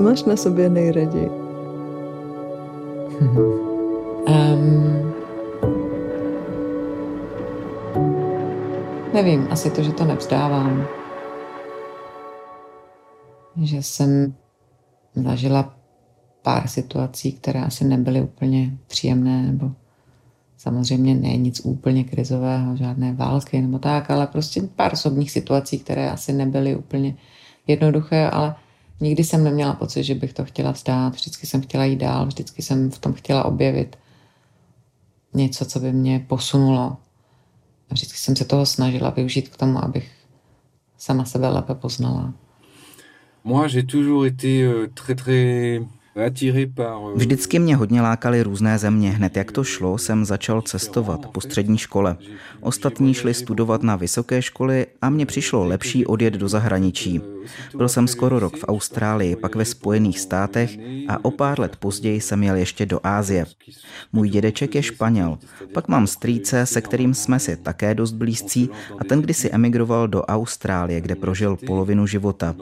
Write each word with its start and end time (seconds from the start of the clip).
Co 0.00 0.04
máš 0.04 0.24
na 0.24 0.36
sobě 0.36 0.68
nejraději? 0.68 1.28
um, 4.28 5.12
nevím, 9.14 9.48
asi 9.50 9.70
to, 9.70 9.82
že 9.82 9.92
to 9.92 10.04
nevzdávám. 10.04 10.86
Že 13.62 13.82
jsem 13.82 14.34
zažila 15.14 15.74
pár 16.42 16.68
situací, 16.68 17.32
které 17.32 17.62
asi 17.62 17.84
nebyly 17.84 18.22
úplně 18.22 18.78
příjemné, 18.86 19.42
nebo 19.42 19.70
samozřejmě 20.56 21.14
ne 21.14 21.36
nic 21.36 21.60
úplně 21.64 22.04
krizového, 22.04 22.76
žádné 22.76 23.12
války 23.12 23.60
nebo 23.60 23.78
tak, 23.78 24.10
ale 24.10 24.26
prostě 24.26 24.62
pár 24.62 24.92
osobních 24.92 25.30
situací, 25.30 25.78
které 25.78 26.10
asi 26.10 26.32
nebyly 26.32 26.76
úplně 26.76 27.14
jednoduché, 27.66 28.30
ale 28.30 28.54
nikdy 29.00 29.24
jsem 29.24 29.44
neměla 29.44 29.72
pocit, 29.72 30.02
že 30.02 30.14
bych 30.14 30.32
to 30.32 30.44
chtěla 30.44 30.70
vzdát. 30.70 31.14
Vždycky 31.14 31.46
jsem 31.46 31.60
chtěla 31.62 31.84
jít 31.84 31.96
dál, 31.96 32.26
vždycky 32.26 32.62
jsem 32.62 32.90
v 32.90 32.98
tom 32.98 33.12
chtěla 33.12 33.44
objevit 33.44 33.96
něco, 35.34 35.64
co 35.64 35.80
by 35.80 35.92
mě 35.92 36.24
posunulo. 36.28 36.96
A 37.90 37.94
vždycky 37.94 38.18
jsem 38.18 38.36
se 38.36 38.44
toho 38.44 38.66
snažila 38.66 39.10
využít 39.10 39.48
k 39.48 39.56
tomu, 39.56 39.84
abych 39.84 40.10
sama 40.98 41.24
sebe 41.24 41.48
lépe 41.48 41.74
poznala. 41.74 42.32
Moi, 43.44 43.68
j'ai 43.68 43.86
toujours 43.86 44.26
été 44.26 44.48
euh, 44.48 44.86
Euh, 46.16 46.30
Vždycky 47.14 47.58
mě 47.58 47.76
hodně 47.76 48.02
lákaly 48.02 48.42
různé 48.42 48.78
země. 48.78 49.10
Hned 49.10 49.36
jak 49.36 49.52
to 49.52 49.64
šlo, 49.64 49.98
jsem 49.98 50.24
začal 50.24 50.62
cestovat 50.62 51.26
po 51.26 51.40
střední 51.40 51.78
škole. 51.78 52.16
Ostatní 52.60 53.14
šli 53.14 53.34
studovat 53.34 53.82
na 53.82 53.96
vysoké 53.96 54.42
školy 54.42 54.86
a 55.02 55.10
mně 55.10 55.26
přišlo 55.26 55.64
lepší 55.64 56.06
odjet 56.06 56.34
do 56.34 56.48
zahraničí. 56.48 57.20
Byl 57.76 57.88
jsem 57.88 58.08
skoro 58.08 58.38
rok 58.38 58.56
v 58.56 58.64
Austrálii, 58.68 59.36
pak 59.36 59.56
ve 59.56 59.64
Spojených 59.64 60.20
státech 60.20 60.78
a 61.08 61.24
o 61.24 61.30
pár 61.30 61.60
let 61.60 61.76
později 61.76 62.20
jsem 62.20 62.42
jel 62.42 62.56
ještě 62.56 62.86
do 62.86 63.00
Ázie. 63.02 63.46
Můj 64.12 64.28
dědeček 64.28 64.74
je 64.74 64.82
Španěl, 64.82 65.38
pak 65.74 65.88
mám 65.88 66.06
strýce, 66.06 66.66
se 66.66 66.80
kterým 66.80 67.14
jsme 67.14 67.38
si 67.38 67.56
také 67.56 67.94
dost 67.94 68.12
blízcí 68.12 68.70
a 68.98 69.04
ten 69.04 69.22
kdysi 69.22 69.50
emigroval 69.50 70.08
do 70.08 70.22
Austrálie, 70.22 71.00
kde 71.00 71.14
prožil 71.14 71.56
polovinu 71.66 72.06
života. 72.06 72.54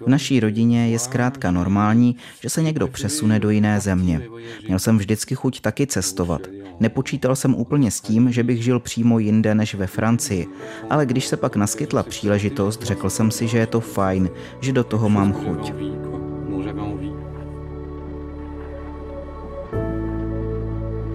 V 0.00 0.08
naší 0.08 0.40
rodině 0.40 0.88
je 0.88 0.98
zkrátka 0.98 1.50
normální, 1.50 2.16
že 2.40 2.50
se 2.50 2.62
někdo 2.62 2.88
přesune 2.88 3.38
do 3.38 3.50
jiné 3.50 3.80
země. 3.80 4.20
Měl 4.66 4.78
jsem 4.78 4.98
vždycky 4.98 5.34
chuť 5.34 5.60
taky 5.60 5.86
cestovat. 5.86 6.40
Nepočítal 6.80 7.36
jsem 7.36 7.54
úplně 7.54 7.90
s 7.90 8.00
tím, 8.00 8.32
že 8.32 8.42
bych 8.42 8.64
žil 8.64 8.80
přímo 8.80 9.18
jinde 9.18 9.54
než 9.54 9.74
ve 9.74 9.86
Francii, 9.86 10.46
ale 10.90 11.06
když 11.06 11.26
se 11.26 11.36
pak 11.36 11.56
naskytla 11.56 12.02
příležitost, 12.02 12.82
řekl 12.82 13.10
jsem 13.10 13.30
si, 13.30 13.48
že 13.48 13.58
je 13.58 13.66
to 13.66 13.80
fajn, 13.80 14.25
že 14.60 14.72
do 14.72 14.84
toho 14.84 15.08
mám 15.08 15.32
chuť. 15.32 15.72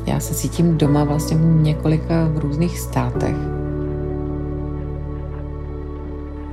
Já 0.06 0.20
se 0.20 0.34
cítím 0.34 0.78
doma 0.78 1.04
vlastně 1.04 1.38
v 1.38 1.62
několika 1.62 2.32
různých 2.36 2.80
státech. 2.80 3.36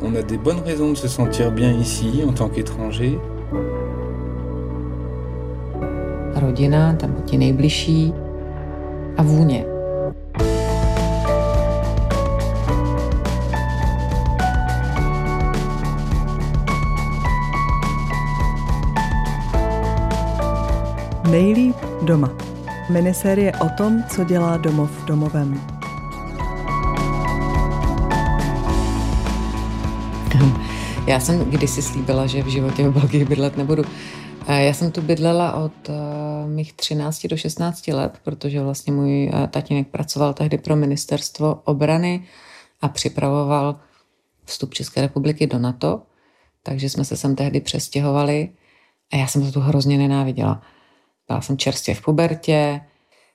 On 0.01 0.17
a 0.17 0.23
des 0.23 0.39
bonnes 0.39 0.64
raisons 0.64 0.92
de 0.92 0.97
se 0.97 1.09
sentir 1.09 1.51
bien 1.51 1.81
ici 1.81 2.23
en 2.23 2.33
tant 2.33 2.48
qu'étranger. 2.48 3.19
Rodina, 6.34 6.92
tam 6.92 7.14
ti 7.25 7.39
nejbližší 7.39 8.14
a 9.17 9.23
vůně. 9.23 9.77
Nejlíp 21.30 21.77
doma. 22.02 22.30
Minisérie 22.90 23.52
o 23.52 23.68
tom, 23.77 24.05
co 24.08 24.24
dělá 24.24 24.56
domov 24.56 25.05
domovem. 25.05 25.61
Já 31.06 31.20
jsem 31.20 31.50
kdysi 31.50 31.83
slíbila, 31.83 32.27
že 32.27 32.42
v 32.42 32.46
životě 32.46 32.88
v 32.88 32.92
Belgii 32.92 33.24
bydlet 33.24 33.56
nebudu. 33.56 33.83
Já 34.48 34.74
jsem 34.74 34.92
tu 34.92 35.02
bydlela 35.02 35.52
od 35.52 35.88
uh, 35.88 35.94
mých 36.50 36.72
13 36.72 37.27
do 37.27 37.36
16 37.36 37.88
let, 37.88 38.18
protože 38.24 38.61
vlastně 38.61 38.92
můj 38.92 39.30
uh, 39.34 39.46
tatínek 39.46 39.88
pracoval 39.88 40.34
tehdy 40.34 40.58
pro 40.58 40.77
ministerstvo 40.77 41.61
obrany 41.64 42.24
a 42.80 42.88
připravoval 42.88 43.80
vstup 44.44 44.74
České 44.74 45.00
republiky 45.00 45.46
do 45.46 45.58
NATO, 45.58 46.02
takže 46.62 46.88
jsme 46.88 47.05
se 47.05 47.17
sem 47.17 47.36
tehdy 47.36 47.61
přestěhovali 47.61 48.48
a 49.12 49.17
já 49.17 49.27
jsem 49.27 49.42
to 49.42 49.52
tu 49.52 49.61
hrozně 49.61 49.98
nenáviděla. 49.98 50.62
Byla 51.28 51.40
jsem 51.40 51.58
čerstvě 51.58 51.94
v 51.94 52.02
pubertě, 52.02 52.80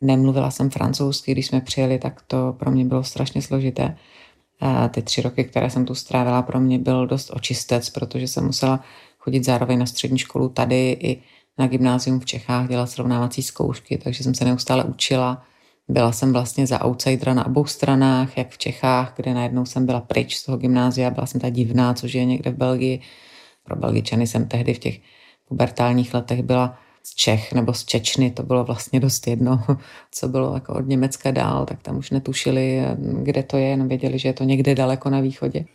nemluvila 0.01 0.51
jsem 0.51 0.69
francouzsky, 0.69 1.31
když 1.31 1.47
jsme 1.47 1.61
přijeli, 1.61 1.99
tak 1.99 2.21
to 2.27 2.55
pro 2.59 2.71
mě 2.71 2.85
bylo 2.85 3.03
strašně 3.03 3.41
složité. 3.41 3.97
A 4.59 4.87
ty 4.87 5.01
tři 5.01 5.21
roky, 5.21 5.43
které 5.43 5.69
jsem 5.69 5.85
tu 5.85 5.95
strávila, 5.95 6.41
pro 6.41 6.59
mě 6.59 6.79
byl 6.79 7.07
dost 7.07 7.29
očistec, 7.33 7.89
protože 7.89 8.27
jsem 8.27 8.45
musela 8.45 8.79
chodit 9.17 9.45
zároveň 9.45 9.79
na 9.79 9.85
střední 9.85 10.17
školu 10.17 10.49
tady 10.49 10.91
i 10.91 11.21
na 11.57 11.67
gymnázium 11.67 12.19
v 12.19 12.25
Čechách, 12.25 12.67
dělat 12.69 12.89
srovnávací 12.89 13.43
zkoušky, 13.43 13.97
takže 13.97 14.23
jsem 14.23 14.35
se 14.35 14.45
neustále 14.45 14.83
učila. 14.83 15.43
Byla 15.87 16.11
jsem 16.11 16.33
vlastně 16.33 16.67
za 16.67 16.85
outsidera 16.85 17.33
na 17.33 17.45
obou 17.45 17.65
stranách, 17.65 18.37
jak 18.37 18.49
v 18.49 18.57
Čechách, 18.57 19.13
kde 19.15 19.33
najednou 19.33 19.65
jsem 19.65 19.85
byla 19.85 20.01
pryč 20.01 20.35
z 20.35 20.45
toho 20.45 20.57
gymnázia, 20.57 21.09
byla 21.09 21.25
jsem 21.25 21.41
ta 21.41 21.49
divná, 21.49 21.93
což 21.93 22.13
je 22.13 22.25
někde 22.25 22.51
v 22.51 22.57
Belgii. 22.57 23.01
Pro 23.63 23.75
Belgičany 23.75 24.27
jsem 24.27 24.47
tehdy 24.47 24.73
v 24.73 24.79
těch 24.79 24.99
pubertálních 25.47 26.13
letech 26.13 26.43
byla 26.43 26.77
z 27.05 27.15
Čech 27.15 27.53
nebo 27.53 27.73
z 27.73 27.85
Čečny, 27.85 28.31
to 28.31 28.43
bylo 28.43 28.63
vlastně 28.63 28.99
dost 28.99 29.27
jedno, 29.27 29.63
co 30.11 30.27
bylo 30.27 30.53
jako 30.53 30.73
od 30.73 30.87
Německa 30.87 31.31
dál, 31.31 31.65
tak 31.65 31.81
tam 31.81 31.97
už 31.97 32.11
netušili, 32.11 32.81
kde 33.23 33.43
to 33.43 33.57
je, 33.57 33.65
jenom 33.65 33.87
věděli, 33.87 34.19
že 34.19 34.29
je 34.29 34.33
to 34.33 34.43
někde 34.43 34.75
daleko 34.75 35.09
na 35.09 35.19
východě. 35.19 35.65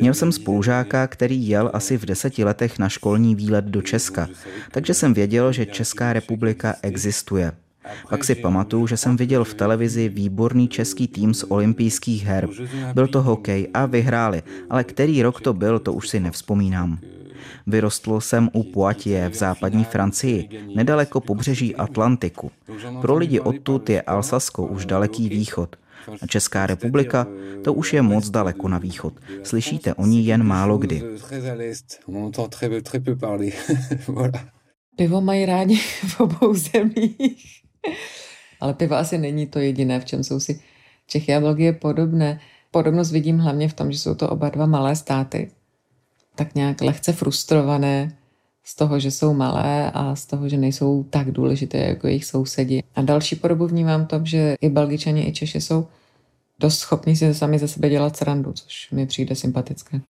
Měl 0.00 0.14
jsem 0.14 0.32
spolužáka, 0.32 1.06
který 1.06 1.48
jel 1.48 1.70
asi 1.72 1.96
v 1.96 2.06
deseti 2.06 2.44
letech 2.44 2.78
na 2.78 2.88
školní 2.88 3.34
výlet 3.34 3.64
do 3.64 3.82
Česka, 3.82 4.28
takže 4.70 4.94
jsem 4.94 5.14
věděl, 5.14 5.52
že 5.52 5.66
Česká 5.66 6.12
republika 6.12 6.74
existuje. 6.82 7.52
Pak 8.10 8.24
si 8.24 8.34
pamatuju, 8.34 8.86
že 8.86 8.96
jsem 8.96 9.16
viděl 9.16 9.44
v 9.44 9.54
televizi 9.54 10.08
výborný 10.08 10.68
český 10.68 11.08
tým 11.08 11.34
z 11.34 11.44
olympijských 11.48 12.24
her. 12.24 12.48
Byl 12.94 13.08
to 13.08 13.22
hokej 13.22 13.68
a 13.74 13.86
vyhráli, 13.86 14.42
ale 14.70 14.84
který 14.84 15.22
rok 15.22 15.40
to 15.40 15.52
byl, 15.52 15.78
to 15.78 15.92
už 15.92 16.08
si 16.08 16.20
nevzpomínám. 16.20 16.98
Vyrostl 17.66 18.20
jsem 18.20 18.48
u 18.52 18.62
Poitiers 18.62 19.34
v 19.34 19.38
západní 19.38 19.84
Francii, 19.84 20.48
nedaleko 20.74 21.20
pobřeží 21.20 21.76
Atlantiku. 21.76 22.50
Pro 23.00 23.16
lidi 23.16 23.40
odtud 23.40 23.90
je 23.90 24.02
Alsasko 24.02 24.66
už 24.66 24.86
daleký 24.86 25.28
východ. 25.28 25.76
A 26.22 26.26
Česká 26.26 26.66
republika, 26.66 27.26
to 27.64 27.74
už 27.74 27.92
je 27.92 28.02
moc 28.02 28.30
daleko 28.30 28.68
na 28.68 28.78
východ. 28.78 29.14
Slyšíte 29.42 29.94
o 29.94 30.06
ní 30.06 30.26
jen 30.26 30.42
málo 30.42 30.78
kdy. 30.78 31.02
Pivo 34.96 35.20
mají 35.20 35.46
rádi 35.46 35.76
v 36.06 36.20
obou 36.20 36.54
zemích. 36.54 37.62
Ale 38.60 38.74
pivo 38.74 38.96
asi 38.96 39.18
není 39.18 39.46
to 39.46 39.58
jediné, 39.58 40.00
v 40.00 40.04
čem 40.04 40.24
jsou 40.24 40.40
si 40.40 40.60
Čechy 41.06 41.34
a 41.34 41.40
Belgie 41.40 41.72
podobné. 41.72 42.40
Podobnost 42.70 43.12
vidím 43.12 43.38
hlavně 43.38 43.68
v 43.68 43.74
tom, 43.74 43.92
že 43.92 43.98
jsou 43.98 44.14
to 44.14 44.30
oba 44.30 44.48
dva 44.48 44.66
malé 44.66 44.96
státy. 44.96 45.50
Tak 46.34 46.54
nějak 46.54 46.80
lehce 46.80 47.12
frustrované 47.12 48.16
z 48.64 48.76
toho, 48.76 49.00
že 49.00 49.10
jsou 49.10 49.34
malé 49.34 49.90
a 49.90 50.14
z 50.14 50.26
toho, 50.26 50.48
že 50.48 50.56
nejsou 50.56 51.04
tak 51.10 51.30
důležité 51.30 51.78
jako 51.78 52.06
jejich 52.06 52.24
sousedi. 52.24 52.82
A 52.94 53.02
další 53.02 53.36
podobu 53.36 53.66
vnímám 53.66 54.06
to, 54.06 54.20
že 54.24 54.54
i 54.60 54.68
Belgičani, 54.68 55.28
i 55.28 55.32
Češi 55.32 55.60
jsou 55.60 55.86
dost 56.60 56.78
schopní 56.78 57.16
si 57.16 57.34
sami 57.34 57.58
ze 57.58 57.68
sebe 57.68 57.90
dělat 57.90 58.16
srandu, 58.16 58.52
což 58.52 58.90
mi 58.90 59.06
přijde 59.06 59.34
sympatické. 59.34 60.00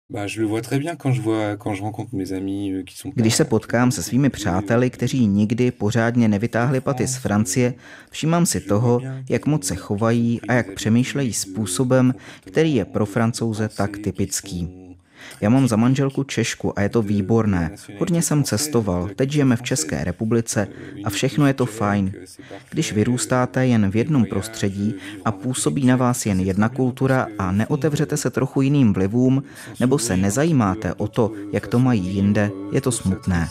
Když 3.14 3.34
se 3.34 3.44
potkám 3.44 3.90
se 3.90 4.02
svými 4.02 4.30
přáteli, 4.30 4.90
kteří 4.90 5.26
nikdy 5.26 5.70
pořádně 5.70 6.28
nevytáhli 6.28 6.80
paty 6.80 7.06
z 7.06 7.16
Francie, 7.16 7.74
všímám 8.10 8.46
si 8.46 8.60
toho, 8.60 9.00
jak 9.28 9.46
moc 9.46 9.66
se 9.66 9.76
chovají 9.76 10.40
a 10.48 10.52
jak 10.52 10.74
přemýšlejí 10.74 11.32
způsobem, 11.32 12.14
který 12.44 12.74
je 12.74 12.84
pro 12.84 13.06
francouze 13.06 13.68
tak 13.68 13.98
typický. 13.98 14.81
Já 15.40 15.50
mám 15.50 15.68
za 15.68 15.76
manželku 15.76 16.24
Češku 16.24 16.78
a 16.78 16.82
je 16.82 16.88
to 16.88 17.02
výborné. 17.02 17.70
Hodně 17.98 18.22
jsem 18.22 18.44
cestoval, 18.44 19.08
teď 19.16 19.30
žijeme 19.30 19.56
v 19.56 19.62
České 19.62 20.04
republice 20.04 20.68
a 21.04 21.10
všechno 21.10 21.46
je 21.46 21.54
to 21.54 21.66
fajn. 21.66 22.12
Když 22.70 22.92
vyrůstáte 22.92 23.66
jen 23.66 23.90
v 23.90 23.96
jednom 23.96 24.24
prostředí 24.24 24.94
a 25.24 25.32
působí 25.32 25.86
na 25.86 25.96
vás 25.96 26.26
jen 26.26 26.40
jedna 26.40 26.68
kultura 26.68 27.26
a 27.38 27.52
neotevřete 27.52 28.16
se 28.16 28.30
trochu 28.30 28.62
jiným 28.62 28.92
vlivům, 28.92 29.42
nebo 29.80 29.98
se 29.98 30.16
nezajímáte 30.16 30.94
o 30.94 31.08
to, 31.08 31.32
jak 31.52 31.66
to 31.66 31.78
mají 31.78 32.06
jinde, 32.06 32.50
je 32.72 32.80
to 32.80 32.92
smutné. 32.92 33.48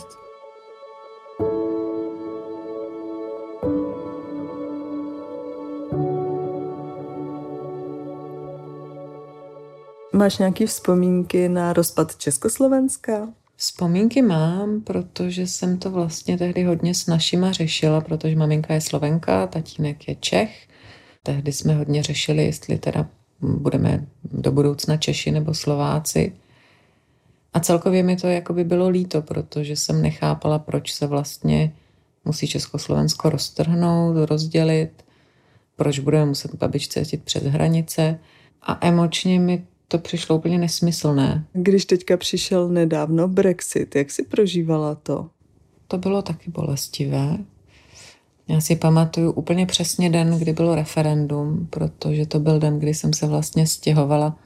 Máš 10.14 10.38
nějaké 10.38 10.66
vzpomínky 10.66 11.48
na 11.48 11.72
rozpad 11.72 12.16
Československa? 12.16 13.28
Vzpomínky 13.56 14.22
mám, 14.22 14.80
protože 14.80 15.46
jsem 15.46 15.78
to 15.78 15.90
vlastně 15.90 16.38
tehdy 16.38 16.64
hodně 16.64 16.94
s 16.94 17.06
našima 17.06 17.52
řešila, 17.52 18.00
protože 18.00 18.36
maminka 18.36 18.74
je 18.74 18.80
Slovenka, 18.80 19.46
tatínek 19.46 20.08
je 20.08 20.14
Čech. 20.14 20.68
Tehdy 21.22 21.52
jsme 21.52 21.74
hodně 21.74 22.02
řešili, 22.02 22.44
jestli 22.44 22.78
teda 22.78 23.08
budeme 23.40 24.06
do 24.22 24.52
budoucna 24.52 24.96
Češi 24.96 25.30
nebo 25.30 25.54
Slováci. 25.54 26.32
A 27.52 27.60
celkově 27.60 28.02
mi 28.02 28.16
to 28.16 28.26
jakoby 28.26 28.64
bylo 28.64 28.88
líto, 28.88 29.22
protože 29.22 29.76
jsem 29.76 30.02
nechápala, 30.02 30.58
proč 30.58 30.92
se 30.92 31.06
vlastně 31.06 31.72
musí 32.24 32.46
Československo 32.48 33.30
roztrhnout, 33.30 34.28
rozdělit, 34.28 35.04
proč 35.76 35.98
budeme 35.98 36.26
muset 36.26 36.54
babičce 36.54 37.00
jezdit 37.00 37.22
přes 37.24 37.42
hranice. 37.42 38.18
A 38.62 38.86
emočně 38.86 39.40
mi 39.40 39.66
to 39.92 39.98
přišlo 39.98 40.36
úplně 40.36 40.58
nesmyslné. 40.58 41.44
Když 41.52 41.84
teďka 41.84 42.16
přišel 42.16 42.68
nedávno 42.68 43.28
Brexit, 43.28 43.96
jak 43.96 44.10
si 44.10 44.22
prožívala 44.24 44.94
to? 44.94 45.28
To 45.88 45.98
bylo 45.98 46.22
taky 46.22 46.50
bolestivé. 46.50 47.38
Já 48.48 48.60
si 48.60 48.76
pamatuju 48.76 49.32
úplně 49.32 49.66
přesně 49.66 50.10
den, 50.10 50.38
kdy 50.38 50.52
bylo 50.52 50.74
referendum, 50.74 51.66
protože 51.70 52.26
to 52.26 52.40
byl 52.40 52.58
den, 52.58 52.78
kdy 52.78 52.94
jsem 52.94 53.12
se 53.12 53.26
vlastně 53.26 53.66
stěhovala 53.66 54.36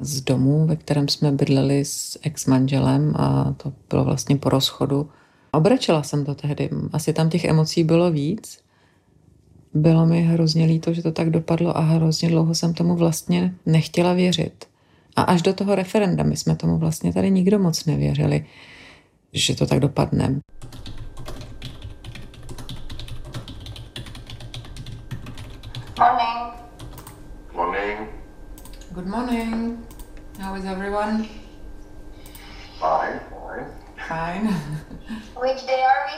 z 0.00 0.20
domu, 0.20 0.66
ve 0.66 0.76
kterém 0.76 1.08
jsme 1.08 1.32
bydleli 1.32 1.84
s 1.84 2.18
ex-manželem 2.22 3.14
a 3.16 3.54
to 3.56 3.72
bylo 3.90 4.04
vlastně 4.04 4.36
po 4.36 4.48
rozchodu. 4.48 5.08
Obrečela 5.52 6.02
jsem 6.02 6.24
to 6.24 6.34
tehdy. 6.34 6.70
Asi 6.92 7.12
tam 7.12 7.30
těch 7.30 7.44
emocí 7.44 7.84
bylo 7.84 8.10
víc. 8.10 8.58
Bylo 9.76 10.06
mi 10.06 10.22
hrozně 10.22 10.66
líto, 10.66 10.92
že 10.92 11.02
to 11.02 11.12
tak 11.12 11.30
dopadlo 11.30 11.76
a 11.76 11.80
hrozně 11.80 12.28
dlouho 12.28 12.54
jsem 12.54 12.74
tomu 12.74 12.96
vlastně 12.96 13.54
nechtěla 13.66 14.12
věřit. 14.12 14.64
A 15.16 15.22
až 15.22 15.42
do 15.42 15.52
toho 15.54 15.74
referenda 15.74 16.24
my 16.24 16.36
jsme 16.36 16.56
tomu 16.56 16.78
vlastně 16.78 17.12
tady 17.12 17.30
nikdo 17.30 17.58
moc 17.58 17.84
nevěřili, 17.84 18.46
že 19.32 19.56
to 19.56 19.66
tak 19.66 19.80
dopadne. 19.80 20.40
Morning. 25.98 26.54
Morning. 27.54 27.98
Good 28.92 29.06
morning. 29.06 29.78
How 30.40 30.56
is 30.56 30.64
everyone? 30.64 31.24
Fine, 32.80 33.20
fine. 33.30 33.66
Fine. 34.08 34.48
Which 35.40 35.66
day 35.66 35.82
are 35.84 36.02
we? 36.06 36.15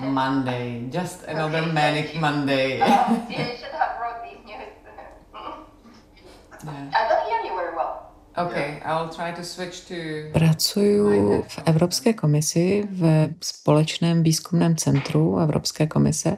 Monday. 0.00 0.88
Just 0.90 1.24
another 1.28 1.72
manic 1.72 2.14
Monday. 2.20 2.80
Oh, 2.82 3.26
you 3.30 3.36
should 3.36 3.72
have 3.72 3.94
wrote 4.00 4.22
these 4.24 4.40
news. 4.46 4.74
Yeah. 6.64 6.90
I 6.94 7.08
don't 7.08 7.24
hear 7.28 7.40
you 7.44 7.56
very 7.56 7.76
well. 7.76 8.04
Okay, 8.36 8.82
I'll 8.84 9.08
try 9.08 9.32
to 9.32 9.44
switch 9.44 9.80
to... 9.88 9.94
Pracuju 10.32 11.42
v 11.48 11.58
Evropské 11.64 12.12
komisi 12.12 12.88
v 12.90 13.28
společném 13.40 14.22
výzkumném 14.22 14.76
centru 14.76 15.38
Evropské 15.38 15.86
komise, 15.86 16.36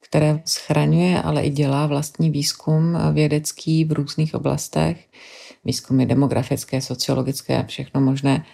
které 0.00 0.40
schraňuje, 0.44 1.22
ale 1.22 1.42
i 1.42 1.50
dělá 1.50 1.86
vlastní 1.86 2.30
výzkum 2.30 2.98
vědecký 3.12 3.84
v 3.84 3.92
různých 3.92 4.34
oblastech, 4.34 5.08
výzkumy 5.64 6.06
demografické, 6.06 6.80
sociologické 6.80 7.58
a 7.58 7.66
všechno 7.66 8.00
možné. 8.00 8.44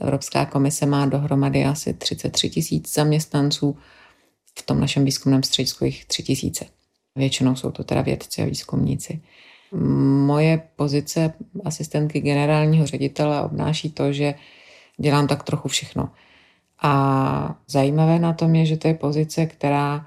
Evropská 0.00 0.46
komise 0.46 0.86
má 0.86 1.06
dohromady 1.06 1.64
asi 1.64 1.94
33 1.94 2.50
tisíc 2.50 2.94
zaměstnanců, 2.94 3.76
v 4.58 4.62
tom 4.62 4.80
našem 4.80 5.04
výzkumném 5.04 5.42
středisku 5.42 5.84
jich 5.84 6.04
3 6.04 6.22
tisíce. 6.22 6.64
Většinou 7.16 7.56
jsou 7.56 7.70
to 7.70 7.84
teda 7.84 8.00
vědci 8.00 8.42
a 8.42 8.44
výzkumníci. 8.44 9.20
Moje 10.26 10.62
pozice 10.76 11.32
asistentky 11.64 12.20
generálního 12.20 12.86
ředitele 12.86 13.42
obnáší 13.42 13.90
to, 13.90 14.12
že 14.12 14.34
dělám 14.98 15.26
tak 15.26 15.42
trochu 15.42 15.68
všechno. 15.68 16.10
A 16.82 17.60
zajímavé 17.68 18.18
na 18.18 18.32
tom 18.32 18.54
je, 18.54 18.66
že 18.66 18.76
to 18.76 18.88
je 18.88 18.94
pozice, 18.94 19.46
která 19.46 20.06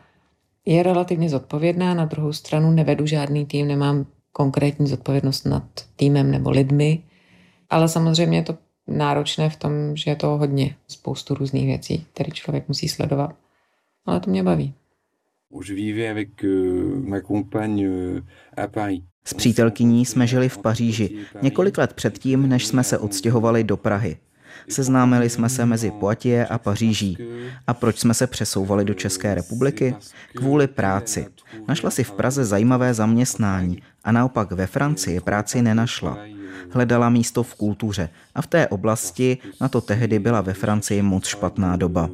je 0.66 0.84
relativně 0.84 1.30
zodpovědná, 1.30 1.94
na 1.94 2.06
druhou 2.06 2.34
stranu 2.34 2.72
nevedu 2.72 3.06
žádný 3.06 3.46
tým, 3.46 3.68
nemám 3.68 4.06
konkrétní 4.32 4.88
zodpovědnost 4.88 5.46
nad 5.46 5.64
týmem 5.96 6.32
nebo 6.32 6.50
lidmi, 6.50 7.04
ale 7.70 7.90
samozřejmě 7.90 8.38
je 8.38 8.44
to 8.44 8.58
náročné 8.88 9.50
v 9.50 9.56
tom, 9.56 9.72
že 9.96 10.12
je 10.12 10.16
to 10.16 10.28
hodně 10.28 10.76
spoustu 10.88 11.34
různých 11.34 11.66
věcí, 11.66 12.06
které 12.14 12.32
člověk 12.32 12.68
musí 12.68 12.90
sledovat. 12.90 13.36
Ale 14.06 14.20
to 14.20 14.32
mě 14.32 14.44
baví. 14.44 14.74
Je 15.70 15.76
vivais 15.76 16.12
avec 16.12 16.44
euh, 16.44 17.10
ma 17.10 17.22
compagne 17.22 17.86
euh, 17.86 18.22
à 18.58 18.68
Paris. 18.68 19.02
S 19.26 19.34
přítelkyní 19.34 20.06
jsme 20.06 20.28
žili 20.28 20.50
v 20.50 20.58
Paříži 20.58 21.10
několik 21.42 21.78
let 21.78 21.94
předtím, 21.94 22.50
než 22.50 22.68
jsme 22.68 22.84
se 22.84 22.98
odstěhovali 22.98 23.64
do 23.64 23.78
Prahy. 23.78 24.18
Seznámili 24.70 25.30
jsme 25.30 25.50
se 25.50 25.66
mezi 25.66 25.92
Poitiers 25.92 26.52
a 26.52 26.58
Paříží. 26.58 27.18
A 27.68 27.74
proč 27.74 28.00
jsme 28.00 28.14
se 28.14 28.28
přesouvali 28.28 28.86
do 28.86 28.94
České 28.94 29.36
republiky? 29.36 29.96
Kvůli 30.36 30.68
práci. 30.68 31.28
Našla 31.68 31.90
si 31.90 32.04
v 32.04 32.12
Praze 32.12 32.46
zajímavé 32.46 32.94
zaměstnání 32.94 33.82
a 34.04 34.12
naopak 34.12 34.52
ve 34.52 34.68
Francii 34.68 35.20
práci 35.20 35.62
nenašla. 35.62 36.18
Hledala 36.70 37.10
místo 37.10 37.44
v 37.44 37.56
kultuře 37.56 38.10
a 38.36 38.42
v 38.42 38.48
té 38.48 38.68
oblasti 38.68 39.38
na 39.62 39.70
to 39.70 39.82
tehdy 39.82 40.20
byla 40.20 40.42
ve 40.42 40.54
Francii 40.54 41.02
moc 41.02 41.26
špatná 41.26 41.76
doba. 41.76 42.10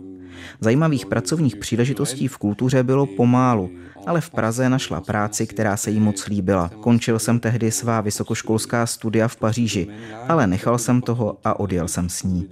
Zajímavých 0.59 1.05
pracovních 1.05 1.55
příležitostí 1.55 2.27
v 2.27 2.37
kultuře 2.37 2.83
bylo 2.83 3.05
pomálu, 3.05 3.69
ale 4.07 4.21
v 4.21 4.29
Praze 4.29 4.69
našla 4.69 5.01
práci, 5.01 5.47
která 5.47 5.77
se 5.77 5.91
jí 5.91 5.99
moc 5.99 6.27
líbila. 6.27 6.69
Končil 6.81 7.19
jsem 7.19 7.39
tehdy 7.39 7.71
svá 7.71 8.01
vysokoškolská 8.01 8.85
studia 8.85 9.27
v 9.27 9.35
Paříži, 9.35 9.87
ale 10.27 10.47
nechal 10.47 10.77
jsem 10.77 11.01
toho 11.01 11.37
a 11.43 11.59
odjel 11.59 11.87
jsem 11.87 12.09
s 12.09 12.23
ní. 12.23 12.47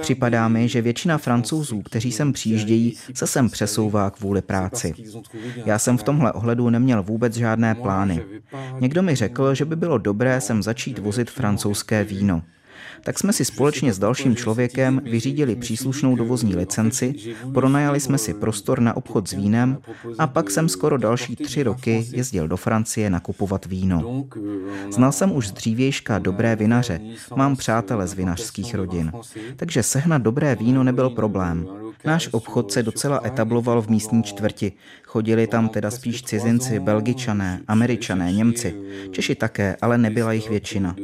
Připadá 0.00 0.48
mi, 0.48 0.68
že 0.68 0.82
většina 0.82 1.18
francouzů, 1.18 1.82
kteří 1.82 2.12
sem 2.12 2.32
přijíždějí, 2.32 2.96
se 3.14 3.26
sem 3.26 3.50
přesouvá 3.50 4.10
kvůli 4.10 4.42
práci. 4.42 4.94
Já 5.66 5.78
jsem 5.78 5.98
v 5.98 6.02
tomhle 6.02 6.32
ohledu 6.32 6.70
neměl 6.70 7.02
vůbec 7.02 7.34
žádné 7.34 7.74
plány. 7.74 8.24
Někdo 8.80 9.02
mi 9.02 9.14
řekl, 9.14 9.54
že 9.54 9.64
by 9.64 9.76
bylo 9.76 9.98
dobré 9.98 10.40
sem 10.40 10.62
začít 10.62 10.98
vozit 10.98 11.30
francouzské 11.30 12.04
víno 12.04 12.42
tak 13.04 13.18
jsme 13.18 13.32
si 13.32 13.44
společně 13.44 13.92
s 13.92 13.98
dalším 13.98 14.36
člověkem 14.36 15.00
vyřídili 15.04 15.56
příslušnou 15.56 16.16
dovozní 16.16 16.56
licenci, 16.56 17.14
pronajali 17.54 18.00
jsme 18.00 18.18
si 18.18 18.34
prostor 18.34 18.80
na 18.80 18.96
obchod 18.96 19.28
s 19.28 19.32
vínem 19.32 19.78
a 20.18 20.26
pak 20.26 20.50
jsem 20.50 20.68
skoro 20.68 20.98
další 20.98 21.36
tři 21.36 21.62
roky 21.62 22.06
jezdil 22.10 22.48
do 22.48 22.56
Francie 22.56 23.10
nakupovat 23.10 23.66
víno. 23.66 24.26
Znal 24.90 25.12
jsem 25.12 25.32
už 25.32 25.48
z 25.48 25.52
dřívějška 25.52 26.18
dobré 26.18 26.56
vinaře, 26.56 27.00
mám 27.36 27.56
přátele 27.56 28.06
z 28.06 28.12
vinařských 28.12 28.74
rodin, 28.74 29.12
takže 29.56 29.82
sehnat 29.82 30.22
dobré 30.22 30.56
víno 30.56 30.84
nebyl 30.84 31.10
problém. 31.10 31.66
Náš 32.04 32.28
obchod 32.32 32.72
se 32.72 32.82
docela 32.82 33.20
etabloval 33.24 33.82
v 33.82 33.88
místní 33.88 34.22
čtvrti. 34.22 34.72
Chodili 35.14 35.46
tam 35.46 35.68
teda 35.68 35.90
spíš 35.90 36.22
cizinci, 36.22 36.80
belgičané, 36.80 37.60
američané, 37.68 38.32
Němci. 38.32 38.74
Češi 39.10 39.34
také, 39.34 39.76
ale 39.80 39.98
nebyla 39.98 40.32
jich 40.32 40.50
většina. 40.50 40.96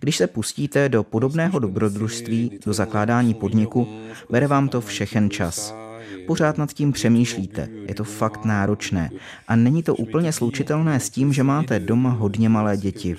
Když 0.00 0.16
se 0.16 0.26
pustíte 0.26 0.88
do 0.88 1.02
podobného 1.02 1.58
dobrodružství, 1.58 2.58
do 2.66 2.72
zakládání 2.72 3.34
podniku, 3.34 3.88
bere 4.30 4.46
vám 4.46 4.68
to 4.68 4.80
všechen 4.80 5.30
čas 5.30 5.74
pořád 6.26 6.58
nad 6.58 6.72
tím 6.72 6.92
přemýšlíte. 6.92 7.68
Je 7.88 7.94
to 7.94 8.04
fakt 8.04 8.44
náročné. 8.44 9.10
A 9.48 9.56
není 9.56 9.82
to 9.82 9.94
úplně 9.94 10.32
slučitelné 10.32 11.00
s 11.00 11.10
tím, 11.10 11.32
že 11.32 11.42
máte 11.42 11.78
doma 11.78 12.10
hodně 12.10 12.48
malé 12.48 12.76
děti. 12.76 13.16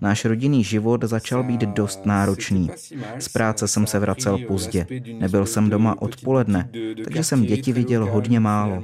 Náš 0.00 0.24
rodinný 0.24 0.64
život 0.64 1.04
začal 1.04 1.42
být 1.42 1.60
dost 1.60 2.06
náročný. 2.06 2.70
Z 3.18 3.28
práce 3.28 3.68
jsem 3.68 3.86
se 3.86 3.98
vracel 3.98 4.38
pozdě. 4.48 4.86
Nebyl 5.18 5.46
jsem 5.46 5.70
doma 5.70 6.02
odpoledne, 6.02 6.68
takže 7.04 7.24
jsem 7.24 7.42
děti 7.42 7.72
viděl 7.72 8.06
hodně 8.06 8.40
málo. 8.40 8.82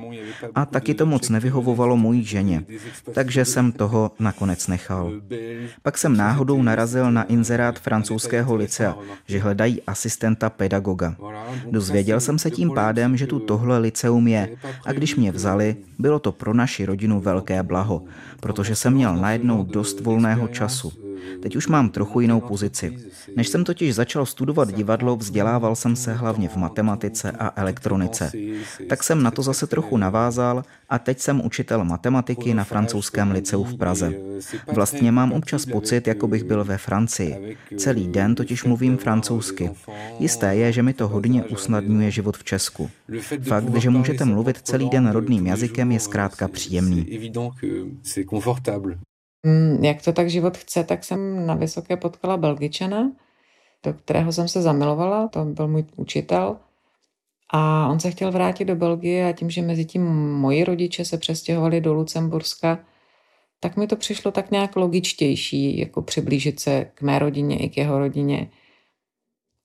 A 0.55 0.67
taky 0.67 0.95
to 0.95 1.07
moc 1.07 1.29
nevyhovovalo 1.29 1.97
mojí 1.97 2.25
ženě. 2.25 2.65
Takže 3.15 3.45
jsem 3.45 3.73
toho 3.73 4.11
nakonec 4.19 4.67
nechal. 4.67 5.13
Pak 5.83 5.99
jsem 5.99 6.17
náhodou 6.17 6.63
narazil 6.63 7.13
na 7.13 7.23
inzerát 7.23 7.79
francouzského 7.79 8.55
licea, 8.55 8.97
že 9.27 9.39
hledají 9.39 9.83
asistenta 9.83 10.51
pedagoga. 10.51 11.17
Dozvěděl 11.71 12.21
jsem 12.21 12.39
se 12.39 12.51
tím 12.51 12.71
pádem, 12.75 13.17
že 13.17 13.27
tu 13.31 13.39
tohle 13.39 13.79
liceum 13.79 14.29
je. 14.29 14.57
A 14.87 14.93
když 14.93 15.17
mě 15.17 15.33
vzali, 15.33 15.77
bylo 15.99 16.19
to 16.19 16.33
pro 16.33 16.55
naši 16.55 16.85
rodinu 16.85 17.21
velké 17.21 17.63
blaho, 17.63 18.03
protože 18.41 18.75
jsem 18.75 18.93
měl 18.93 19.17
najednou 19.17 19.65
dost 19.65 20.01
volného 20.01 20.49
času. 20.49 21.10
Teď 21.43 21.57
už 21.57 21.67
mám 21.67 21.89
trochu 21.89 22.21
jinou 22.21 22.41
pozici. 22.41 22.99
Než 23.37 23.49
jsem 23.49 23.65
totiž 23.65 23.95
začal 23.95 24.27
studovat 24.27 24.73
divadlo, 24.73 25.17
vzdělával 25.17 25.77
jsem 25.77 25.97
se 25.97 26.15
hlavně 26.15 26.49
v 26.49 26.57
matematice 26.57 27.31
a 27.31 27.61
elektronice. 27.61 28.33
Tak 28.89 29.03
jsem 29.03 29.23
na 29.23 29.31
to 29.31 29.43
zase 29.43 29.67
trochu 29.67 29.97
navázal 29.97 30.65
a 30.89 30.99
teď 30.99 31.19
jsem 31.19 31.45
učitel 31.45 31.85
matematiky 31.85 32.55
na 32.55 32.65
francouzském 32.65 33.31
liceu 33.31 33.65
v 33.65 33.77
Praze. 33.77 34.13
Vlastně 34.73 35.13
mám 35.13 35.33
občas 35.33 35.67
pocit, 35.67 36.07
jako 36.07 36.29
bych 36.29 36.45
byl 36.45 36.65
ve 36.65 36.79
Francii. 36.79 37.57
Celý 37.77 38.09
den 38.09 38.35
totiž 38.35 38.65
mluvím 38.65 38.97
francouzsky. 38.97 39.71
Jisté 40.19 40.57
je, 40.57 40.73
že 40.73 40.83
mi 40.83 40.93
to 40.93 41.09
hodně 41.09 41.45
usnadňuje 41.45 42.11
život 42.11 42.37
v 42.37 42.45
Česku. 42.45 42.91
Fakt, 43.43 43.77
že 43.77 43.91
můžete 43.91 44.25
mluvit 44.25 44.61
celý 44.63 44.91
den 44.91 45.11
rodným 45.11 45.47
jazykem, 45.47 45.93
je 45.93 46.01
zkrátka 46.01 46.49
příjemný. 46.49 47.07
Mm, 49.43 49.85
jak 49.85 50.03
to 50.03 50.13
tak 50.13 50.31
život 50.31 50.57
chce, 50.57 50.85
tak 50.85 51.05
jsem 51.05 51.47
na 51.47 51.55
Vysoké 51.55 51.97
potkala 51.97 52.37
Belgičana, 52.37 53.13
do 53.83 53.93
kterého 53.93 54.33
jsem 54.33 54.49
se 54.49 54.63
zamilovala, 54.63 55.29
to 55.29 55.45
byl 55.45 55.69
můj 55.69 55.85
učitel. 55.97 56.57
A 57.53 57.89
on 57.89 58.01
se 58.01 58.11
chtěl 58.11 58.33
vrátit 58.33 58.65
do 58.65 58.77
Belgie 58.77 59.29
a 59.29 59.33
tím, 59.33 59.51
že 59.51 59.63
mezi 59.63 59.85
tím 59.85 60.03
moji 60.33 60.65
rodiče 60.65 61.05
se 61.05 61.19
přestěhovali 61.19 61.81
do 61.81 61.95
Lucemburska, 61.95 62.79
tak 63.61 63.77
mi 63.77 63.87
to 63.87 63.97
přišlo 63.97 64.31
tak 64.31 64.51
nějak 64.51 64.77
logičtější, 64.77 65.79
jako 65.79 66.03
přiblížit 66.03 66.61
se 66.61 66.91
k 66.95 67.03
mé 67.03 67.19
rodině 67.19 67.59
i 67.59 67.69
k 67.69 67.77
jeho 67.77 67.99
rodině. 67.99 68.51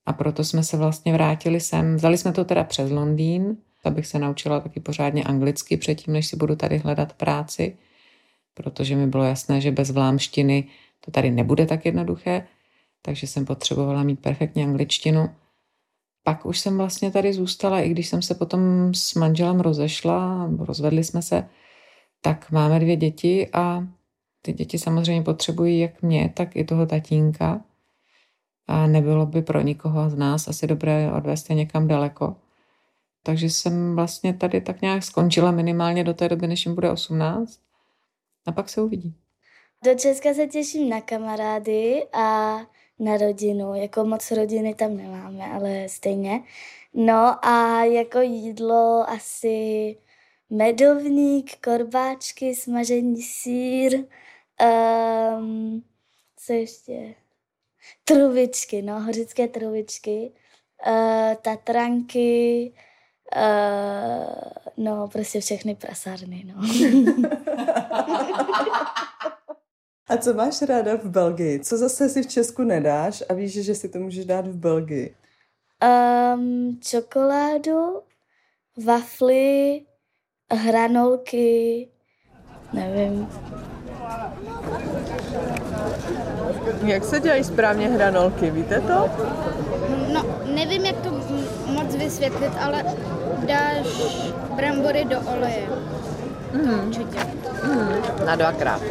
A 0.05 0.13
proto 0.13 0.43
jsme 0.43 0.63
se 0.63 0.77
vlastně 0.77 1.13
vrátili 1.13 1.59
sem. 1.59 1.95
Vzali 1.95 2.17
jsme 2.17 2.31
to 2.31 2.45
teda 2.45 2.63
přes 2.63 2.91
Londýn, 2.91 3.57
abych 3.83 4.07
se 4.07 4.19
naučila 4.19 4.59
taky 4.59 4.79
pořádně 4.79 5.23
anglicky 5.23 5.77
předtím, 5.77 6.13
než 6.13 6.27
si 6.27 6.35
budu 6.35 6.55
tady 6.55 6.77
hledat 6.77 7.13
práci, 7.13 7.77
protože 8.55 8.95
mi 8.95 9.07
bylo 9.07 9.23
jasné, 9.23 9.61
že 9.61 9.71
bez 9.71 9.91
vlámštiny 9.91 10.67
to 10.99 11.11
tady 11.11 11.31
nebude 11.31 11.65
tak 11.65 11.85
jednoduché, 11.85 12.47
takže 13.01 13.27
jsem 13.27 13.45
potřebovala 13.45 14.03
mít 14.03 14.19
perfektní 14.19 14.63
angličtinu. 14.63 15.29
Pak 16.23 16.45
už 16.45 16.59
jsem 16.59 16.77
vlastně 16.77 17.11
tady 17.11 17.33
zůstala, 17.33 17.79
i 17.79 17.89
když 17.89 18.07
jsem 18.07 18.21
se 18.21 18.35
potom 18.35 18.93
s 18.93 19.13
manželem 19.13 19.59
rozešla, 19.59 20.49
rozvedli 20.59 21.03
jsme 21.03 21.21
se, 21.21 21.49
tak 22.21 22.51
máme 22.51 22.79
dvě 22.79 22.95
děti 22.95 23.49
a 23.53 23.87
ty 24.41 24.53
děti 24.53 24.79
samozřejmě 24.79 25.21
potřebují 25.21 25.79
jak 25.79 26.01
mě, 26.01 26.31
tak 26.33 26.55
i 26.55 26.63
toho 26.63 26.85
tatínka. 26.85 27.61
A 28.67 28.87
nebylo 28.87 29.25
by 29.25 29.41
pro 29.41 29.61
nikoho 29.61 30.09
z 30.09 30.15
nás 30.15 30.47
asi 30.47 30.67
dobré 30.67 31.11
odvést 31.11 31.49
je 31.49 31.55
někam 31.55 31.87
daleko. 31.87 32.35
Takže 33.23 33.49
jsem 33.49 33.95
vlastně 33.95 34.33
tady 34.33 34.61
tak 34.61 34.81
nějak 34.81 35.03
skončila 35.03 35.51
minimálně 35.51 36.03
do 36.03 36.13
té 36.13 36.29
doby, 36.29 36.47
než 36.47 36.65
jim 36.65 36.75
bude 36.75 36.91
18. 36.91 37.64
A 38.45 38.51
pak 38.51 38.69
se 38.69 38.81
uvidí. 38.81 39.15
Do 39.83 39.95
Česka 39.95 40.33
se 40.33 40.47
těším 40.47 40.89
na 40.89 41.01
kamarády 41.01 42.07
a 42.13 42.57
na 42.99 43.17
rodinu. 43.17 43.75
Jako 43.75 44.05
moc 44.05 44.31
rodiny 44.31 44.75
tam 44.75 44.97
nemáme, 44.97 45.45
ale 45.45 45.89
stejně. 45.89 46.43
No 46.93 47.45
a 47.45 47.83
jako 47.83 48.19
jídlo 48.21 49.09
asi 49.09 49.97
medovník, 50.49 51.59
korbáčky, 51.63 52.55
smažený 52.55 53.21
sír, 53.21 54.05
um, 55.37 55.83
co 56.37 56.53
ještě? 56.53 57.15
Trubičky, 58.03 58.81
no, 58.81 58.99
hořické 59.01 59.47
trubičky, 59.47 60.31
uh, 60.87 61.35
tatranky, 61.41 62.73
uh, 63.35 64.85
no, 64.85 65.07
prostě 65.07 65.39
všechny 65.39 65.75
prasárny, 65.75 66.43
no. 66.47 66.61
a 70.09 70.17
co 70.17 70.33
máš 70.33 70.61
ráda 70.61 70.95
v 70.95 71.05
Belgii? 71.05 71.59
Co 71.59 71.77
zase 71.77 72.09
si 72.09 72.23
v 72.23 72.27
Česku 72.27 72.63
nedáš 72.63 73.23
a 73.29 73.33
víš, 73.33 73.65
že 73.65 73.75
si 73.75 73.89
to 73.89 73.99
můžeš 73.99 74.25
dát 74.25 74.47
v 74.47 74.55
Belgii? 74.55 75.15
Um, 76.35 76.79
čokoládu, 76.81 78.01
wafly, 78.85 79.81
hranolky, 80.51 81.87
nevím. 82.73 83.27
Jak 86.85 87.03
se 87.03 87.19
dělají 87.19 87.43
správně 87.43 87.89
hranolky, 87.89 88.51
víte 88.51 88.81
to? 88.81 89.09
No, 90.13 90.25
nevím, 90.55 90.85
jak 90.85 91.01
to 91.01 91.09
moc 91.67 91.95
vysvětlit, 91.95 92.51
ale 92.59 92.83
dáš 93.47 93.87
brambory 94.55 95.05
do 95.05 95.21
oleje. 95.21 95.67
Mm. 96.55 96.87
Určitě. 96.87 97.19
Mm. 97.63 98.25
Na 98.25 98.35
dvakrát. 98.35 98.81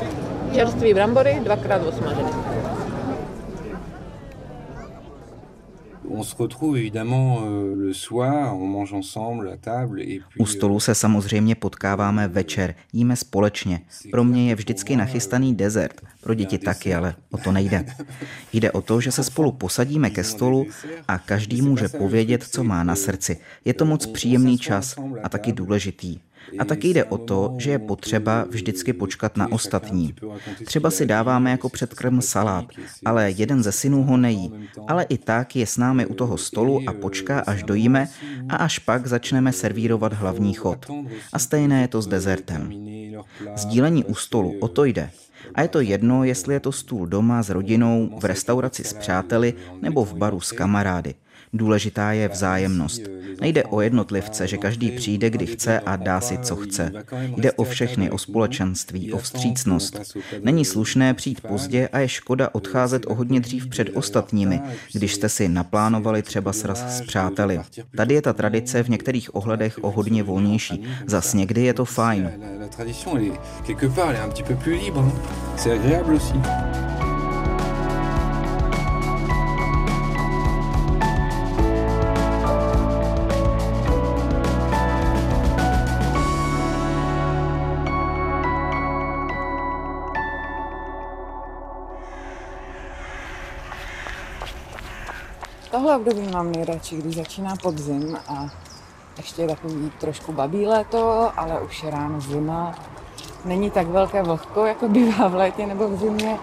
Čerstvý 0.55 0.95
brambory, 0.95 1.41
dvakrát 1.45 1.83
osmažený. 1.83 2.31
U 10.39 10.47
stolu 10.47 10.81
se 10.81 10.95
samozřejmě 10.95 11.55
potkáváme 11.55 12.29
večer, 12.29 12.75
jíme 12.93 13.17
společně. 13.17 13.81
Pro 14.11 14.25
mě 14.25 14.49
je 14.49 14.55
vždycky 14.55 14.97
nachystaný 14.97 15.55
dezert, 15.55 16.01
pro 16.21 16.35
děti 16.35 16.59
taky, 16.59 16.95
ale 16.95 17.15
o 17.31 17.39
to 17.39 17.53
nejde. 17.53 17.87
Jde 18.53 18.73
o 18.73 18.83
to, 18.83 19.01
že 19.01 19.13
se 19.13 19.25
spolu 19.25 19.53
posadíme 19.53 20.11
ke 20.11 20.25
stolu 20.25 20.67
a 21.09 21.19
každý 21.19 21.63
může 21.63 21.89
povědět, 21.89 22.43
co 22.43 22.65
má 22.65 22.85
na 22.85 22.97
srdci. 22.97 23.39
Je 23.65 23.75
to 23.75 23.85
moc 23.85 24.07
příjemný 24.07 24.59
čas 24.59 24.97
a 25.23 25.29
taky 25.29 25.53
důležitý. 25.53 26.19
A 26.59 26.65
taky 26.65 26.89
jde 26.89 27.05
o 27.05 27.19
to, 27.19 27.55
že 27.59 27.71
je 27.71 27.79
potřeba 27.79 28.47
vždycky 28.51 28.93
počkat 28.93 29.37
na 29.37 29.53
ostatní. 29.53 30.15
Třeba 30.65 30.91
si 30.91 31.07
dáváme 31.07 31.51
jako 31.51 31.69
předkrm 31.69 32.21
salát, 32.21 32.65
ale 33.05 33.31
jeden 33.31 33.63
ze 33.63 33.73
synů 33.73 34.03
ho 34.03 34.17
nejí. 34.17 34.53
Ale 34.89 35.03
i 35.05 35.19
tak 35.19 35.57
je 35.57 35.67
s 35.67 35.77
námi 35.77 36.07
u 36.07 36.15
toho 36.15 36.39
stolu 36.39 36.81
a 36.87 36.93
počká, 36.93 37.41
až 37.41 37.63
dojíme 37.63 38.09
a 38.49 38.57
až 38.57 38.79
pak 38.79 39.07
začneme 39.07 39.53
servírovat 39.53 40.13
hlavní 40.13 40.55
chod. 40.55 40.87
A 41.33 41.39
stejné 41.39 41.81
je 41.81 41.89
to 41.89 42.03
s 42.03 42.07
dezertem. 42.07 42.73
Sdílení 43.57 44.05
u 44.05 44.15
stolu, 44.15 44.55
o 44.61 44.69
to 44.69 44.85
jde. 44.85 45.11
A 45.55 45.63
je 45.63 45.69
to 45.69 45.81
jedno, 45.81 46.25
jestli 46.25 46.55
je 46.55 46.61
to 46.61 46.73
stůl 46.73 47.07
doma 47.07 47.43
s 47.43 47.51
rodinou, 47.51 48.11
v 48.21 48.25
restauraci 48.25 48.85
s 48.85 48.93
přáteli 48.93 49.55
nebo 49.83 50.05
v 50.05 50.15
baru 50.15 50.41
s 50.41 50.53
kamarády. 50.53 51.15
Důležitá 51.55 52.13
je 52.13 52.29
vzájemnost. 52.29 53.03
Nejde 53.41 53.65
o 53.65 53.81
jednotlivce, 53.81 54.47
že 54.47 54.57
každý 54.57 54.91
přijde, 54.91 55.31
kdy 55.31 55.47
chce 55.47 55.81
a 55.81 55.97
dá 55.97 56.21
si, 56.21 56.39
co 56.39 56.57
chce. 56.57 56.93
Jde 57.37 57.53
o 57.53 57.65
všechny, 57.65 58.11
o 58.11 58.19
společenství, 58.19 59.13
o 59.13 59.19
vstřícnost. 59.19 60.17
Není 60.43 60.65
slušné 60.65 61.15
přijít 61.15 61.41
pozdě 61.41 61.89
a 61.89 61.99
je 61.99 62.09
škoda 62.09 62.49
odcházet 62.53 63.07
o 63.07 63.15
hodně 63.15 63.41
dřív 63.41 63.67
před 63.67 63.91
ostatními, 63.95 64.61
když 64.93 65.15
jste 65.15 65.29
si 65.29 65.49
naplánovali 65.49 66.23
třeba 66.23 66.53
sraz 66.53 66.97
s 66.99 67.01
přáteli. 67.01 67.61
Tady 67.97 68.15
je 68.15 68.23
ta 68.23 68.33
tradice 68.33 68.83
v 68.83 68.89
některých 68.89 69.35
ohledech 69.35 69.79
o 69.85 69.91
hodně 69.91 70.23
volnější. 70.23 70.85
Zas 71.07 71.35
někdy 71.35 71.63
je 71.63 71.75
to 71.75 71.85
fajn. 71.85 72.31
C'est 75.57 75.73
agréable 75.73 76.15
aussi. 76.15 76.94
Tohle 95.85 95.97
období 95.97 96.29
mám 96.33 96.53
nejradši, 96.53 96.97
když 96.97 97.17
začíná 97.17 97.57
podzim 97.63 98.19
a 98.29 98.47
ještě 99.17 99.43
je 99.43 99.49
takový 99.49 99.93
trošku 100.01 100.33
babí 100.33 100.67
léto, 100.67 101.33
ale 101.37 101.61
už 101.61 101.83
je 101.83 101.91
ráno 101.91 102.21
zima. 102.21 102.75
Není 103.45 103.71
tak 103.71 103.87
velké 103.87 104.23
vlhko, 104.23 104.67
jako 104.67 104.89
bývá 104.89 105.29
v 105.29 105.35
létě 105.35 105.67
nebo 105.67 105.89
v 105.89 105.97
zimě. 105.97 106.39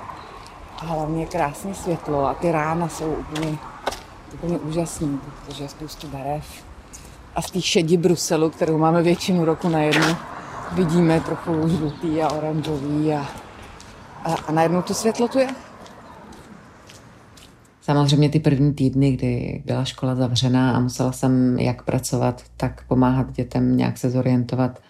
A 0.78 0.86
hlavně 0.86 1.26
krásné 1.26 1.74
světlo 1.74 2.26
a 2.26 2.34
ty 2.34 2.52
rána 2.52 2.90
jsou 2.90 3.12
úplně, 3.12 3.58
úplně 4.34 4.58
úžasný, 4.58 5.20
protože 5.46 5.64
je 5.64 5.70
spoustu 5.70 6.08
barev. 6.08 6.46
A 7.36 7.42
z 7.42 7.52
té 7.52 7.62
šedi 7.62 7.98
Bruselu, 7.98 8.50
kterou 8.50 8.78
máme 8.78 9.02
většinu 9.02 9.46
roku 9.46 9.70
na 9.70 9.80
jednu, 9.80 10.16
vidíme 10.72 11.20
trochu 11.20 11.68
žlutý 11.68 12.24
a 12.24 12.32
oranžový 12.32 13.14
a, 13.14 13.26
a, 14.24 14.36
a 14.48 14.52
najednou 14.52 14.82
to 14.82 14.94
světlo 14.94 15.28
tu 15.28 15.40
je. 15.40 15.71
Samozřejmě 17.82 18.30
ty 18.30 18.40
první 18.40 18.74
týdny, 18.74 19.12
kdy 19.12 19.64
byla 19.66 19.86
škola 19.86 20.16
zavřená 20.16 20.76
a 20.76 20.80
musela 20.80 21.12
jsem 21.12 21.60
jak 21.60 21.84
pracovat, 21.84 22.44
tak 22.58 22.88
pomáhat 22.88 23.32
dětem 23.32 23.78
nějak 23.78 23.98
se 23.98 24.10
zorientovat 24.10 24.82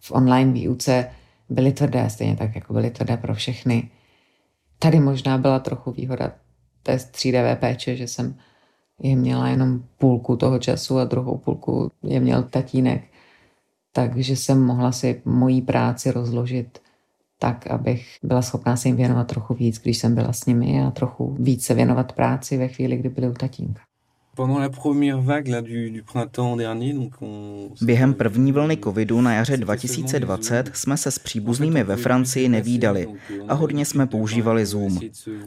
v 0.00 0.12
online 0.12 0.52
výuce, 0.52 1.10
byly 1.48 1.72
tvrdé, 1.72 2.10
stejně 2.10 2.36
tak 2.36 2.54
jako 2.54 2.72
byly 2.72 2.90
tvrdé 2.90 3.16
pro 3.16 3.34
všechny. 3.34 3.90
Tady 4.78 5.00
možná 5.00 5.38
byla 5.38 5.58
trochu 5.58 5.92
výhoda 5.92 6.32
té 6.82 6.98
střídavé 6.98 7.56
péče, 7.56 7.96
že 7.96 8.08
jsem 8.08 8.34
je 8.98 9.16
měla 9.16 9.48
jenom 9.48 9.84
půlku 9.98 10.36
toho 10.36 10.58
času 10.58 10.98
a 10.98 11.04
druhou 11.04 11.38
půlku 11.38 11.90
je 12.02 12.20
měl 12.20 12.42
tatínek. 12.42 13.04
Takže 13.92 14.36
jsem 14.36 14.62
mohla 14.62 14.92
si 14.92 15.22
mojí 15.24 15.62
práci 15.62 16.10
rozložit 16.10 16.78
tak, 17.38 17.66
abych 17.66 18.06
byla 18.22 18.42
schopná 18.42 18.76
se 18.76 18.88
jim 18.88 18.96
věnovat 18.96 19.26
trochu 19.26 19.54
víc, 19.54 19.78
když 19.82 19.98
jsem 19.98 20.14
byla 20.14 20.32
s 20.32 20.46
nimi 20.46 20.82
a 20.82 20.90
trochu 20.90 21.36
víc 21.40 21.64
se 21.64 21.74
věnovat 21.74 22.12
práci 22.12 22.56
ve 22.56 22.68
chvíli, 22.68 22.96
kdy 22.96 23.08
byli 23.08 23.28
u 23.28 23.32
tatínka. 23.32 23.80
Během 27.82 28.14
první 28.14 28.52
vlny 28.52 28.76
covidu 28.76 29.20
na 29.20 29.34
jaře 29.34 29.56
2020 29.56 30.70
jsme 30.74 30.96
se 30.96 31.10
s 31.10 31.18
příbuznými 31.18 31.84
ve 31.84 31.96
Francii 31.96 32.48
nevídali 32.48 33.08
a 33.48 33.54
hodně 33.54 33.84
jsme 33.84 34.06
používali 34.06 34.66
Zoom. 34.66 34.98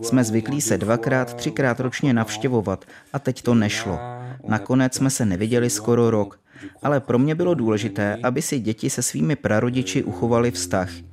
Jsme 0.02 0.24
zvyklí 0.24 0.62
se 0.62 0.78
dvakrát, 0.78 1.34
třikrát 1.34 1.80
ročně 1.80 2.14
navštěvovat 2.14 2.86
a 3.14 3.20
teď 3.20 3.42
to 3.42 3.56
nešlo. 3.56 4.00
Nakonec 4.48 4.96
jsme 4.96 5.10
se 5.10 5.26
neviděli 5.26 5.70
skoro 5.70 6.10
rok, 6.10 6.40
ale 6.82 7.00
pro 7.00 7.20
mě 7.20 7.36
bylo 7.36 7.54
důležité, 7.54 8.18
aby 8.24 8.42
si 8.42 8.60
děti 8.60 8.90
se 8.90 9.02
svými 9.02 9.36
prarodiči 9.36 10.04
uchovali 10.04 10.52
vztah– 10.52 10.90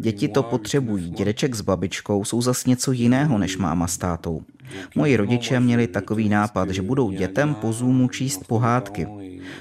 Děti 0.00 0.28
to 0.28 0.42
potřebují, 0.42 1.10
dědeček 1.10 1.54
s 1.54 1.60
babičkou 1.60 2.24
jsou 2.24 2.42
zas 2.42 2.66
něco 2.66 2.92
jiného 2.92 3.38
než 3.38 3.56
máma 3.56 3.86
s 3.86 3.98
tátou. 3.98 4.42
Moji 4.94 5.16
rodiče 5.16 5.60
měli 5.60 5.86
takový 5.86 6.28
nápad, 6.28 6.70
že 6.70 6.82
budou 6.82 7.10
dětem 7.10 7.54
po 7.54 7.72
Zoomu 7.72 8.08
číst 8.08 8.46
pohádky. 8.46 9.06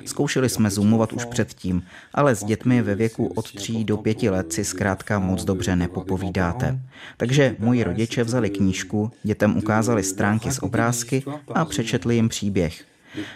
Zkoušeli 0.06 0.50
jsme 0.50 0.70
zoomovat 0.70 1.14
už 1.14 1.26
předtím, 1.26 1.84
ale 2.14 2.36
s 2.36 2.44
dětmi 2.44 2.82
ve 2.82 2.96
věku 2.96 3.28
od 3.28 3.52
3 3.52 3.84
do 3.84 3.98
5 3.98 4.24
let 4.24 4.54
si 4.54 4.66
zkrátka 4.66 5.20
moc 5.20 5.44
dobře 5.44 5.76
nepopovídáte. 5.76 6.80
Takže 7.18 7.56
moji 7.60 7.84
rodiče 7.84 8.24
vzali 8.24 8.50
knížku, 8.50 9.12
dětem 9.24 9.58
ukázali 9.58 10.04
stránky 10.04 10.52
s 10.52 10.64
obrázky 10.64 11.24
a 11.54 11.66
přečetli 11.66 12.16
jim 12.16 12.30
příběh. 12.30 12.86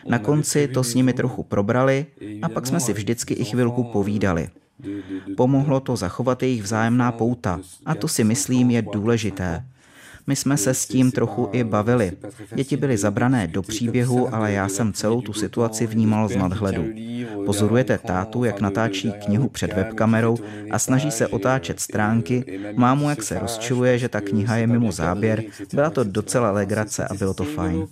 Na 0.08 0.20
konci 0.20 0.68
to 0.68 0.84
s 0.84 0.96
nimi 0.96 1.14
trochu 1.14 1.44
probrali 1.44 2.06
a 2.42 2.50
pak 2.50 2.68
jsme 2.68 2.80
si 2.80 2.94
vždycky 2.94 3.34
i 3.34 3.44
chvilku 3.44 3.84
povídali. 3.84 4.50
Pomohlo 5.38 5.80
to 5.80 5.96
zachovat 5.96 6.44
jejich 6.44 6.64
vzájemná 6.64 7.12
pouta 7.12 7.60
a 7.86 7.96
to 7.96 8.08
si 8.08 8.24
myslím 8.24 8.72
je 8.72 8.82
důležité. 8.82 9.64
My 10.28 10.36
jsme 10.36 10.58
se 10.58 10.74
s 10.74 10.86
tím 10.86 11.12
trochu 11.12 11.50
i 11.52 11.64
bavili. 11.64 12.12
Děti 12.56 12.78
byly 12.78 12.98
zabrané 12.98 13.48
do 13.48 13.62
příběhu, 13.62 14.36
ale 14.36 14.52
já 14.52 14.70
jsem 14.70 14.94
celou 14.94 15.22
tu 15.22 15.34
situaci 15.34 15.88
vnímal 15.88 16.30
z 16.30 16.36
nadhledu. 16.36 16.86
Pozorujete 17.46 17.98
tátu, 17.98 18.44
jak 18.44 18.62
natáčí 18.62 19.12
knihu 19.26 19.50
před 19.50 19.74
webkamerou 19.74 20.38
a 20.72 20.80
snaží 20.80 21.12
se 21.12 21.28
otáčet 21.28 21.80
stránky, 21.80 22.60
mámu, 22.76 23.10
jak 23.10 23.24
se 23.24 23.40
rozčiluje, 23.40 24.00
že 24.00 24.10
ta 24.10 24.22
kniha 24.22 24.56
je 24.56 24.68
mimo 24.68 24.92
záběr. 24.92 25.44
Byla 25.74 25.90
to 25.90 26.04
docela 26.04 26.52
legrace 26.52 27.08
a 27.08 27.14
bylo 27.14 27.34
to 27.34 27.44
fajn. 27.44 27.88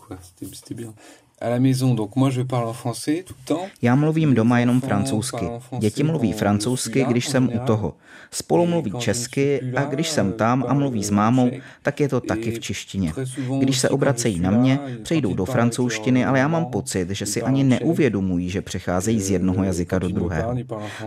Já 3.82 3.96
mluvím 3.96 4.34
doma 4.34 4.60
jenom 4.60 4.82
francouzsky. 4.82 5.50
Děti 5.80 6.04
mluví 6.04 6.34
francouzsky, 6.34 7.06
když 7.06 7.28
jsem 7.28 7.50
u 7.56 7.60
toho. 7.60 7.94
Spolu 8.32 8.66
mluví 8.66 8.92
česky 9.00 9.62
a 9.76 9.84
když 9.84 10.10
jsem 10.10 10.34
tam 10.34 10.66
a 10.68 10.74
mluví 10.74 11.04
s 11.04 11.10
mámou, 11.10 11.52
tak 11.82 12.00
je 12.00 12.10
to 12.10 12.22
taky 12.22 12.52
v 12.52 12.60
češtině. 12.60 13.14
Když 13.60 13.80
se 13.80 13.90
obracejí 13.90 14.40
na 14.40 14.52
mě, 14.52 14.80
přejdou 15.04 15.34
do 15.34 15.46
francouzštiny, 15.46 16.26
ale 16.26 16.40
já 16.40 16.48
mám 16.48 16.66
pocit, 16.66 17.10
že 17.10 17.26
si 17.26 17.42
ani 17.42 17.64
neuvědomují, 17.64 18.50
že 18.50 18.62
přecházejí 18.62 19.22
z 19.22 19.30
jednoho 19.30 19.64
jazyka 19.64 20.00
do 20.00 20.08
druhého. 20.10 20.56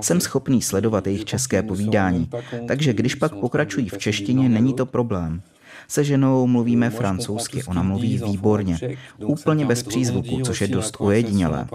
Jsem 0.01 0.21
schopný 0.21 0.63
sledovat 0.63 1.07
jejich 1.07 1.25
české 1.25 1.63
povídání, 1.63 2.29
takže 2.69 2.93
když 2.93 3.15
pak 3.15 3.35
pokračují 3.35 3.89
v 3.89 3.99
češtině, 3.99 4.49
není 4.49 4.75
to 4.75 4.87
problém. 4.87 5.43
Se 5.89 6.05
ženou 6.05 6.47
mluvíme 6.47 6.91
francouzsky, 6.91 7.65
ona 7.65 7.83
mluví 7.83 8.21
výborně, 8.27 8.79
úplně 9.19 9.67
bez 9.67 9.83
přízvuku, 9.83 10.41
což 10.41 10.61
je 10.61 10.69
dost 10.69 10.97
ojedinělé. 10.99 11.67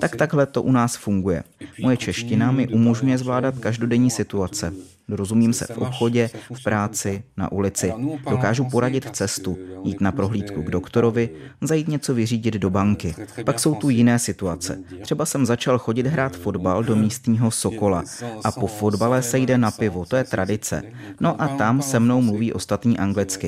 Tak 0.00 0.16
takhle 0.16 0.46
to 0.46 0.62
u 0.62 0.72
nás 0.72 0.96
funguje. 0.96 1.42
Moje 1.82 1.96
čeština 1.96 2.52
mi 2.52 2.68
umožňuje 2.68 3.18
zvládat 3.18 3.58
každodenní 3.58 4.10
situace. 4.10 4.72
Rozumím 5.08 5.52
se 5.52 5.66
v 5.66 5.78
obchodě, 5.78 6.30
v 6.52 6.62
práci, 6.62 7.22
na 7.36 7.52
ulici. 7.52 7.92
Dokážu 8.30 8.64
poradit 8.70 9.08
cestu, 9.12 9.58
jít 9.84 10.00
na 10.00 10.12
prohlídku 10.12 10.62
k 10.62 10.70
doktorovi, 10.70 11.30
zajít 11.60 11.88
něco 11.88 12.14
vyřídit 12.14 12.54
do 12.54 12.70
banky. 12.70 13.14
Pak 13.44 13.60
jsou 13.60 13.74
tu 13.74 13.90
jiné 13.90 14.18
situace. 14.18 14.78
Třeba 15.02 15.26
jsem 15.26 15.46
začal 15.46 15.78
chodit 15.78 16.06
hrát 16.06 16.36
fotbal 16.36 16.84
do 16.84 16.96
místního 16.96 17.50
Sokola 17.50 18.04
a 18.44 18.52
po 18.52 18.66
fotbale 18.66 19.22
se 19.22 19.38
jde 19.38 19.58
na 19.58 19.70
pivo, 19.70 20.04
to 20.04 20.16
je 20.16 20.24
tradice. 20.24 20.82
No 21.20 21.42
a 21.42 21.48
tam 21.48 21.82
se 21.82 22.00
mnou 22.00 22.22
mluví 22.22 22.52
ostatní 22.52 22.98
anglicky 22.98 23.45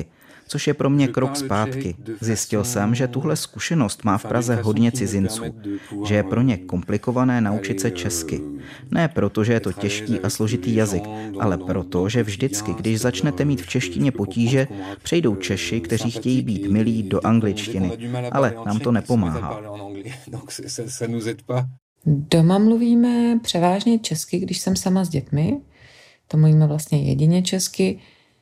což 0.49 0.67
je 0.67 0.73
pro 0.73 0.89
mě 0.89 1.07
krok 1.07 1.35
zpátky. 1.35 1.95
Zjistil 2.21 2.63
jsem, 2.63 2.95
že 2.95 3.07
tuhle 3.07 3.35
zkušenost 3.35 4.05
má 4.05 4.17
v 4.17 4.25
Praze 4.25 4.55
hodně 4.55 4.91
cizinců, 4.91 5.43
že 6.05 6.15
je 6.15 6.23
pro 6.23 6.41
ně 6.41 6.57
komplikované 6.57 7.41
naučit 7.41 7.79
se 7.79 7.91
česky. 7.91 8.41
Ne 8.91 9.07
proto, 9.07 9.43
že 9.43 9.53
je 9.53 9.59
to 9.59 9.73
těžký 9.73 10.19
a 10.19 10.29
složitý 10.29 10.75
jazyk, 10.75 11.03
ale 11.39 11.57
proto, 11.57 12.09
že 12.09 12.23
vždycky, 12.23 12.73
když 12.73 12.99
začnete 12.99 13.45
mít 13.45 13.61
v 13.61 13.67
češtině 13.67 14.11
potíže, 14.11 14.67
přejdou 15.03 15.35
Češi, 15.35 15.81
kteří 15.81 16.11
chtějí 16.11 16.41
být 16.41 16.71
milí 16.71 17.03
do 17.03 17.25
angličtiny, 17.25 17.91
ale 18.31 18.53
nám 18.65 18.79
to 18.79 18.91
nepomáhá. 18.91 19.61
Doma 22.05 22.57
mluvíme 22.57 23.39
převážně 23.43 23.99
česky, 23.99 24.39
když 24.39 24.59
jsem 24.59 24.75
sama 24.75 25.03
s 25.03 25.09
dětmi. 25.09 25.57
To 26.27 26.37
mluvíme 26.37 26.67
vlastně 26.67 27.03
jedině 27.03 27.43
česky. 27.43 27.99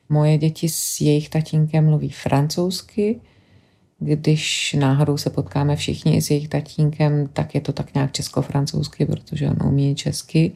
Moje 0.08 0.38
děti 0.38 0.68
s 0.68 1.00
jejich 1.00 1.28
tatínkem 1.28 1.84
mluví 1.84 2.10
francouzsky. 2.10 3.20
Když 3.98 4.76
náhodou 4.78 5.16
se 5.16 5.30
potkáme 5.30 5.76
všichni 5.76 6.22
s 6.22 6.30
jejich 6.30 6.48
tatínkem, 6.48 7.28
tak 7.32 7.54
je 7.54 7.60
to 7.60 7.72
tak 7.72 7.94
nějak 7.94 8.12
česko-francouzsky, 8.12 9.06
protože 9.06 9.50
on 9.50 9.66
umí 9.66 9.94
česky. 9.94 10.52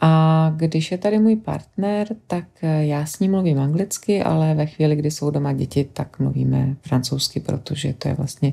A 0.00 0.52
když 0.56 0.92
je 0.92 0.98
tady 0.98 1.18
můj 1.18 1.36
partner, 1.36 2.16
tak 2.26 2.44
já 2.80 3.06
s 3.06 3.18
ním 3.18 3.30
mluvím 3.30 3.58
anglicky, 3.58 4.22
ale 4.22 4.54
ve 4.54 4.66
chvíli, 4.66 4.96
kdy 4.96 5.10
jsou 5.10 5.30
doma 5.30 5.52
děti, 5.52 5.84
tak 5.92 6.18
mluvíme 6.18 6.76
francouzsky, 6.80 7.40
protože 7.40 7.92
to 7.92 8.08
je 8.08 8.14
vlastně 8.14 8.52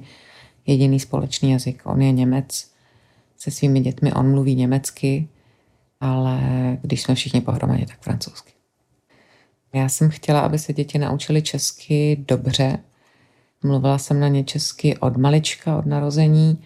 jediný 0.68 1.00
společný 1.00 1.52
jazyk. 1.52 1.82
On 1.86 2.02
je 2.02 2.12
Němec 2.12 2.72
se 3.38 3.52
svými 3.52 3.80
dětmi, 3.80 4.14
on 4.14 4.32
mluví 4.32 4.56
německy, 4.56 5.28
ale 6.00 6.40
když 6.82 7.02
jsme 7.02 7.16
všichni 7.16 7.42
pohromadě, 7.42 7.86
tak 7.86 8.02
francouzsky. 8.02 8.52
Já 9.74 9.90
jsem 9.90 10.10
chtěla, 10.10 10.40
aby 10.40 10.60
se 10.60 10.74
děti 10.74 11.00
naučili 11.00 11.42
česky 11.42 12.24
dobře. 12.28 12.78
Mluvila 13.64 13.98
jsem 13.98 14.20
na 14.20 14.28
ně 14.28 14.44
česky 14.44 14.98
od 14.98 15.18
malička, 15.18 15.78
od 15.78 15.86
narození, 15.86 16.64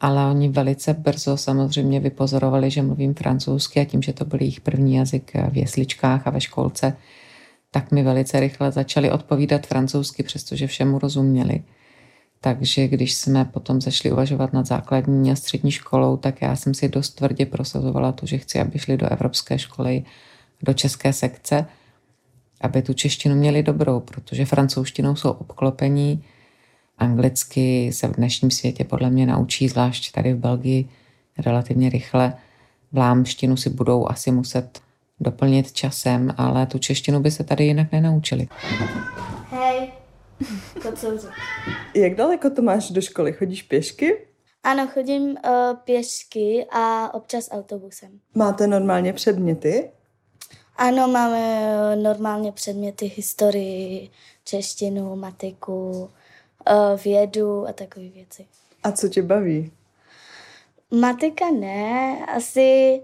ale 0.00 0.30
oni 0.30 0.48
velice 0.48 0.94
brzo 0.94 1.36
samozřejmě 1.36 2.00
vypozorovali, 2.00 2.70
že 2.70 2.82
mluvím 2.82 3.14
francouzsky 3.14 3.80
a 3.80 3.84
tím, 3.84 4.02
že 4.02 4.12
to 4.12 4.24
byl 4.24 4.40
jejich 4.40 4.60
první 4.60 4.94
jazyk 4.94 5.32
v 5.50 5.56
jesličkách 5.56 6.26
a 6.26 6.30
ve 6.30 6.40
školce, 6.40 6.96
tak 7.70 7.92
mi 7.92 8.02
velice 8.02 8.40
rychle 8.40 8.72
začali 8.72 9.10
odpovídat 9.10 9.66
francouzsky, 9.66 10.22
přestože 10.22 10.66
všemu 10.66 10.98
rozuměli. 10.98 11.62
Takže 12.40 12.88
když 12.88 13.14
jsme 13.14 13.44
potom 13.44 13.80
zašli 13.80 14.12
uvažovat 14.12 14.52
nad 14.52 14.66
základní 14.66 15.32
a 15.32 15.36
střední 15.36 15.70
školou, 15.70 16.16
tak 16.16 16.42
já 16.42 16.56
jsem 16.56 16.74
si 16.74 16.88
dost 16.88 17.10
tvrdě 17.10 17.46
prosazovala 17.46 18.12
to, 18.12 18.26
že 18.26 18.38
chci, 18.38 18.60
aby 18.60 18.78
šli 18.78 18.96
do 18.96 19.08
evropské 19.08 19.58
školy, 19.58 20.04
do 20.62 20.74
české 20.74 21.12
sekce, 21.12 21.66
aby 22.60 22.82
tu 22.82 22.92
češtinu 22.92 23.34
měli 23.34 23.62
dobrou, 23.62 24.00
protože 24.00 24.44
francouzštinou 24.44 25.16
jsou 25.16 25.30
obklopení, 25.30 26.24
anglicky 26.98 27.92
se 27.92 28.08
v 28.08 28.16
dnešním 28.16 28.50
světě 28.50 28.84
podle 28.84 29.10
mě 29.10 29.26
naučí, 29.26 29.68
zvlášť 29.68 30.12
tady 30.12 30.34
v 30.34 30.38
Belgii, 30.38 30.88
relativně 31.38 31.90
rychle. 31.90 32.34
Vlámštinu 32.92 33.56
si 33.56 33.70
budou 33.70 34.08
asi 34.08 34.30
muset 34.30 34.80
doplnit 35.20 35.72
časem, 35.72 36.34
ale 36.36 36.66
tu 36.66 36.78
češtinu 36.78 37.20
by 37.20 37.30
se 37.30 37.44
tady 37.44 37.64
jinak 37.64 37.92
nenaučili. 37.92 38.48
Hej, 39.50 39.92
kocouře. 40.82 41.28
Jak 41.94 42.14
daleko 42.14 42.50
to 42.50 42.62
máš 42.62 42.90
do 42.90 43.00
školy? 43.00 43.32
Chodíš 43.32 43.62
pěšky? 43.62 44.16
Ano, 44.62 44.86
chodím 44.86 45.22
uh, 45.22 45.36
pěšky 45.84 46.66
a 46.72 47.14
občas 47.14 47.48
autobusem. 47.52 48.10
Máte 48.34 48.66
normálně 48.66 49.12
předměty? 49.12 49.90
Ano, 50.78 51.08
máme 51.08 51.40
eh, 51.92 51.96
normálně 51.96 52.52
předměty 52.52 53.06
historii, 53.06 54.10
češtinu, 54.44 55.16
matiku, 55.16 56.10
eh, 56.66 56.96
vědu 57.04 57.68
a 57.68 57.72
takové 57.72 58.08
věci. 58.08 58.46
A 58.82 58.92
co 58.92 59.08
tě 59.08 59.22
baví? 59.22 59.72
Matika 60.90 61.50
ne, 61.50 62.18
asi 62.36 63.00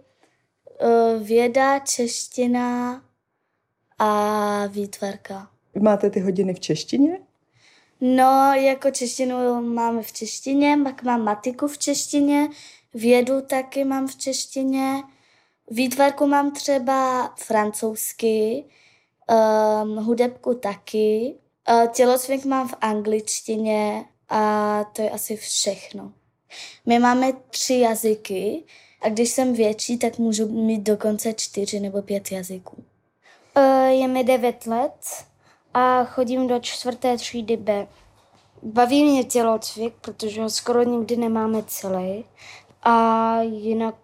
eh, 0.80 1.18
věda, 1.18 1.78
čeština 1.78 3.02
a 3.98 4.66
výtvarka. 4.66 5.50
Máte 5.80 6.10
ty 6.10 6.20
hodiny 6.20 6.54
v 6.54 6.60
češtině? 6.60 7.20
No, 8.00 8.52
jako 8.54 8.90
češtinu 8.90 9.62
máme 9.62 10.02
v 10.02 10.12
češtině, 10.12 10.78
pak 10.84 11.02
mám 11.02 11.24
matiku 11.24 11.68
v 11.68 11.78
češtině, 11.78 12.48
vědu 12.94 13.40
taky 13.40 13.84
mám 13.84 14.06
v 14.06 14.16
češtině, 14.16 15.02
Výtvarku 15.72 16.26
mám 16.26 16.50
třeba 16.50 17.32
francouzsky, 17.36 18.64
um, 19.82 19.96
hudebku 19.96 20.54
taky, 20.54 21.34
uh, 21.70 21.86
tělocvik 21.86 22.44
mám 22.44 22.68
v 22.68 22.74
angličtině 22.80 24.04
a 24.28 24.84
to 24.84 25.02
je 25.02 25.10
asi 25.10 25.36
všechno. 25.36 26.12
My 26.86 26.98
máme 26.98 27.32
tři 27.50 27.74
jazyky 27.74 28.64
a 29.02 29.08
když 29.08 29.30
jsem 29.30 29.54
větší, 29.54 29.98
tak 29.98 30.18
můžu 30.18 30.48
mít 30.48 30.82
dokonce 30.82 31.32
čtyři 31.32 31.80
nebo 31.80 32.02
pět 32.02 32.32
jazyků. 32.32 32.84
Uh, 33.56 33.88
je 33.88 34.08
mi 34.08 34.24
devět 34.24 34.66
let 34.66 35.06
a 35.74 36.04
chodím 36.04 36.46
do 36.46 36.60
čtvrté 36.60 37.16
třídy 37.16 37.56
B. 37.56 37.86
Baví 38.62 39.04
mě 39.04 39.24
tělocvik, 39.24 39.94
protože 40.00 40.42
ho 40.42 40.50
skoro 40.50 40.82
nikdy 40.82 41.16
nemáme 41.16 41.62
celý. 41.66 42.24
A 42.82 43.36
jinak 43.42 43.94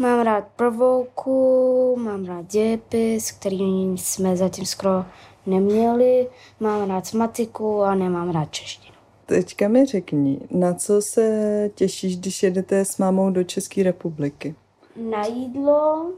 Mám 0.00 0.20
rád 0.20 0.44
provouku, 0.56 1.96
mám 1.96 2.24
rád 2.24 2.46
dějepis, 2.46 3.32
který 3.32 3.98
jsme 3.98 4.36
zatím 4.36 4.66
skoro 4.66 5.04
neměli, 5.46 6.28
mám 6.60 6.88
rád 6.88 7.12
matiku 7.12 7.82
a 7.82 7.94
nemám 7.94 8.30
rád 8.30 8.52
češtinu. 8.52 8.94
Teďka 9.26 9.68
mi 9.68 9.86
řekni, 9.86 10.40
na 10.50 10.74
co 10.74 11.02
se 11.02 11.70
těšíš, 11.74 12.16
když 12.16 12.42
jedete 12.42 12.84
s 12.84 12.98
mámou 12.98 13.30
do 13.30 13.44
České 13.44 13.82
republiky? 13.82 14.54
Na 14.96 15.26
jídlo, 15.26 16.12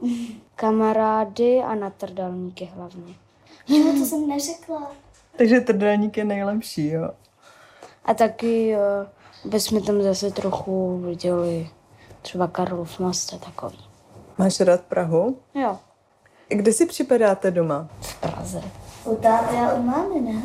kamarády 0.55 1.59
a 1.59 1.75
na 1.75 1.89
trdelníky 1.89 2.69
hlavně. 2.75 3.13
Jo, 3.67 3.93
to 3.99 4.05
jsem 4.05 4.27
neřekla. 4.27 4.91
Takže 5.37 5.59
trdelník 5.59 6.17
je 6.17 6.25
nejlepší, 6.25 6.89
jo? 6.89 7.09
A 8.05 8.13
taky 8.13 8.75
uh, 8.75 9.51
bychom 9.51 9.81
tam 9.81 10.01
zase 10.01 10.31
trochu 10.31 10.97
viděli 10.97 11.69
třeba 12.21 12.47
Karlov 12.47 12.99
most 12.99 13.33
a 13.33 13.37
takový. 13.37 13.77
Máš 14.37 14.59
rád 14.59 14.81
Prahu? 14.81 15.37
Jo, 15.55 15.77
Kde 16.49 16.73
si 16.73 16.85
připadáte 16.85 17.51
doma? 17.51 17.89
v 18.01 18.21
Praze. 18.21 18.61
U 19.05 19.15
táty 19.15 19.55
a 19.55 19.73
u 19.73 19.83
mámy, 19.83 20.21
ne? 20.21 20.41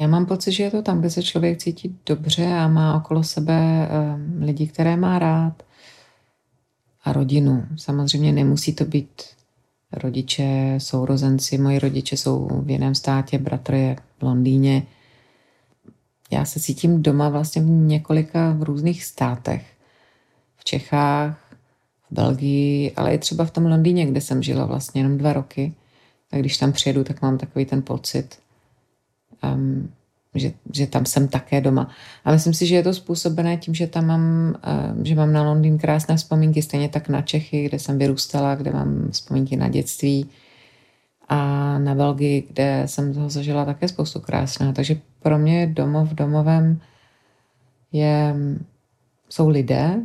Já 0.00 0.06
mám 0.06 0.26
pocit, 0.26 0.52
že 0.52 0.62
je 0.62 0.70
to 0.70 0.82
tam, 0.82 1.00
kde 1.00 1.10
se 1.10 1.22
člověk 1.22 1.58
cítí 1.58 1.98
dobře 2.06 2.46
a 2.46 2.68
má 2.68 2.96
okolo 2.96 3.22
sebe 3.24 3.88
um, 3.88 4.42
lidi, 4.42 4.66
které 4.66 4.96
má 4.96 5.18
rád 5.18 5.62
a 7.04 7.12
rodinu. 7.12 7.64
Samozřejmě 7.76 8.32
nemusí 8.32 8.74
to 8.74 8.84
být 8.84 9.22
rodiče, 9.92 10.74
sourozenci. 10.78 11.58
Moji 11.58 11.78
rodiče 11.78 12.16
jsou 12.16 12.48
v 12.62 12.70
jiném 12.70 12.94
státě, 12.94 13.38
bratr 13.38 13.74
je 13.74 13.96
v 14.18 14.22
Londýně. 14.22 14.82
Já 16.30 16.44
se 16.44 16.60
cítím 16.60 17.02
doma 17.02 17.28
vlastně 17.28 17.62
v 17.62 17.66
několika 17.68 18.52
v 18.58 18.62
různých 18.62 19.04
státech. 19.04 19.64
V 20.60 20.64
Čechách, 20.64 21.56
v 22.10 22.14
Belgii, 22.14 22.92
ale 22.96 23.14
i 23.14 23.18
třeba 23.18 23.44
v 23.44 23.50
tom 23.50 23.66
Londýně, 23.66 24.06
kde 24.06 24.20
jsem 24.20 24.42
žila 24.42 24.66
vlastně 24.66 25.00
jenom 25.00 25.18
dva 25.18 25.32
roky. 25.32 25.74
A 26.32 26.36
když 26.36 26.56
tam 26.56 26.72
přijedu, 26.72 27.04
tak 27.04 27.22
mám 27.22 27.38
takový 27.38 27.64
ten 27.64 27.82
pocit, 27.82 28.38
um, 29.54 29.90
že, 30.34 30.52
že 30.74 30.86
tam 30.86 31.06
jsem 31.06 31.28
také 31.28 31.60
doma. 31.60 31.90
A 32.24 32.32
myslím 32.32 32.54
si, 32.54 32.66
že 32.66 32.74
je 32.74 32.82
to 32.82 32.94
způsobené 32.94 33.56
tím, 33.56 33.74
že 33.74 33.86
tam 33.86 34.06
mám, 34.06 34.54
um, 34.94 35.04
že 35.04 35.14
mám 35.14 35.32
na 35.32 35.42
Londýn 35.42 35.78
krásné 35.78 36.16
vzpomínky, 36.16 36.62
stejně 36.62 36.88
tak 36.88 37.08
na 37.08 37.22
Čechy, 37.22 37.64
kde 37.64 37.78
jsem 37.78 37.98
vyrůstala, 37.98 38.54
kde 38.54 38.70
mám 38.70 39.10
vzpomínky 39.10 39.56
na 39.56 39.68
dětství 39.68 40.30
a 41.28 41.78
na 41.78 41.94
Belgii, 41.94 42.46
kde 42.50 42.82
jsem 42.86 43.14
toho 43.14 43.30
zažila 43.30 43.64
také 43.64 43.88
spoustu 43.88 44.20
krásného. 44.20 44.72
Takže 44.72 44.96
pro 45.22 45.38
mě 45.38 45.66
domov 45.66 46.08
domovem 46.08 46.80
je, 47.92 48.34
jsou 49.28 49.48
lidé, 49.48 50.00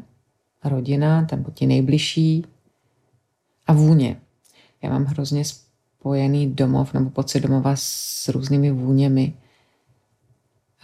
rodina, 0.70 1.26
tam 1.26 1.46
ti 1.54 1.68
nejbližší 1.68 2.46
a 3.68 3.74
vůně. 3.74 4.22
Já 4.82 4.90
mám 4.90 5.06
hrozně 5.06 5.44
spojený 5.46 6.54
domov 6.54 6.94
nebo 6.94 7.10
pocit 7.10 7.40
domova 7.40 7.76
s 7.76 8.30
různými 8.30 8.72
vůněmi, 8.72 9.34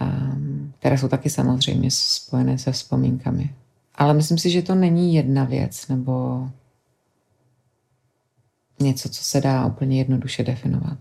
um, 0.02 0.74
které 0.80 0.98
jsou 0.98 1.08
taky 1.08 1.30
samozřejmě 1.30 1.92
spojené 1.92 2.58
se 2.58 2.72
vzpomínkami. 2.72 3.56
Ale 3.96 4.14
myslím 4.14 4.38
si, 4.38 4.50
že 4.50 4.62
to 4.62 4.76
není 4.76 5.16
jedna 5.16 5.44
věc 5.44 5.88
nebo 5.88 6.50
něco, 8.80 9.10
co 9.10 9.24
se 9.24 9.42
dá 9.42 9.66
úplně 9.66 9.98
jednoduše 9.98 10.44
definovat. 10.44 10.98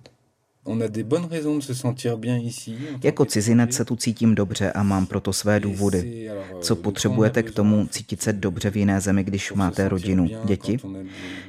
Jako 3.03 3.25
cizinec 3.25 3.75
se 3.75 3.85
tu 3.85 3.96
cítím 3.96 4.35
dobře 4.35 4.73
a 4.73 4.83
mám 4.83 5.07
proto 5.07 5.33
své 5.33 5.61
důvody. 5.61 6.31
Co 6.61 6.77
potřebujete 6.77 7.42
k 7.42 7.51
tomu 7.51 7.87
cítit 7.90 8.23
se 8.23 8.33
dobře 8.33 8.70
v 8.70 8.77
jiné 8.77 9.01
zemi, 9.01 9.25
když 9.25 9.53
máte 9.53 9.88
rodinu, 9.88 10.29
děti? 10.44 10.79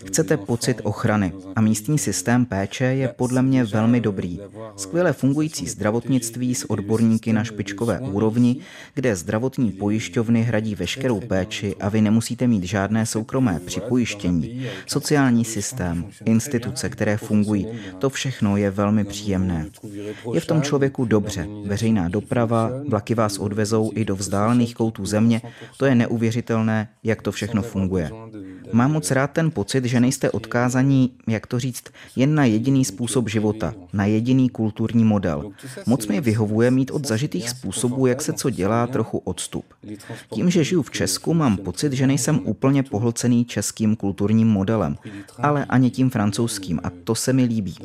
Chcete 0.06 0.38
pocit 0.38 0.82
ochrany 0.84 1.34
a 1.56 1.62
místní 1.62 1.98
systém 1.98 2.46
péče 2.46 2.86
je 2.86 3.08
podle 3.08 3.42
mě 3.42 3.64
velmi 3.64 4.02
dobrý. 4.02 4.40
Skvěle 4.76 5.14
fungující 5.14 5.68
zdravotnictví 5.68 6.56
s 6.56 6.70
odborníky 6.70 7.34
na 7.34 7.44
špičkové 7.44 8.00
úrovni, 8.00 8.58
kde 8.94 9.16
zdravotní 9.16 9.72
pojišťovny 9.72 10.42
hradí 10.44 10.76
veškerou 10.76 11.20
péči 11.20 11.76
a 11.80 11.90
vy 11.90 12.02
nemusíte 12.02 12.48
mít 12.48 12.64
žádné 12.64 13.06
soukromé 13.06 13.60
připojištění. 13.66 14.66
Sociální 14.88 15.46
systém, 15.46 16.06
instituce, 16.26 16.90
které 16.90 17.18
fungují, 17.18 17.68
to 18.00 18.10
všechno 18.10 18.58
je 18.58 18.72
velmi 18.72 19.01
příjemné. 19.04 19.66
Je 20.34 20.40
v 20.40 20.46
tom 20.46 20.62
člověku 20.62 21.06
dobře. 21.06 21.48
Veřejná 21.66 22.10
doprava, 22.10 22.72
vlaky 22.88 23.16
vás 23.16 23.38
odvezou 23.38 23.92
i 23.96 24.06
do 24.06 24.16
vzdálených 24.16 24.76
koutů 24.76 25.06
země. 25.06 25.42
To 25.78 25.86
je 25.86 25.96
neuvěřitelné, 25.96 26.88
jak 27.04 27.22
to 27.22 27.32
všechno 27.32 27.62
funguje. 27.62 28.12
Mám 28.72 28.92
moc 28.92 29.12
rád 29.12 29.32
ten 29.32 29.52
pocit, 29.52 29.86
že 29.86 30.00
nejste 30.00 30.32
odkázaní, 30.32 31.12
jak 31.28 31.48
to 31.48 31.60
říct, 31.60 31.84
jen 32.16 32.36
na 32.36 32.46
jediný 32.46 32.86
způsob 32.86 33.30
života, 33.30 33.74
na 33.94 34.06
jediný 34.06 34.50
kulturní 34.50 35.04
model. 35.04 35.52
Moc 35.86 36.08
mi 36.08 36.22
vyhovuje 36.22 36.72
mít 36.72 36.92
od 36.92 37.08
zažitých 37.08 37.50
způsobů, 37.50 38.06
jak 38.06 38.22
se 38.22 38.34
co 38.34 38.50
dělá, 38.50 38.88
trochu 38.88 39.18
odstup. 39.18 39.66
Tím, 40.34 40.50
že 40.50 40.64
žiju 40.64 40.82
v 40.82 40.92
Česku, 40.92 41.34
mám 41.34 41.58
pocit, 41.58 41.94
že 41.94 42.08
nejsem 42.08 42.40
úplně 42.44 42.84
pohlcený 42.84 43.46
českým 43.46 43.96
kulturním 43.96 44.48
modelem, 44.48 44.98
ale 45.38 45.66
ani 45.66 45.90
tím 45.90 46.10
francouzským 46.10 46.80
a 46.84 46.92
to 47.04 47.16
se 47.16 47.34
mi 47.34 47.44
líbí. 47.44 47.76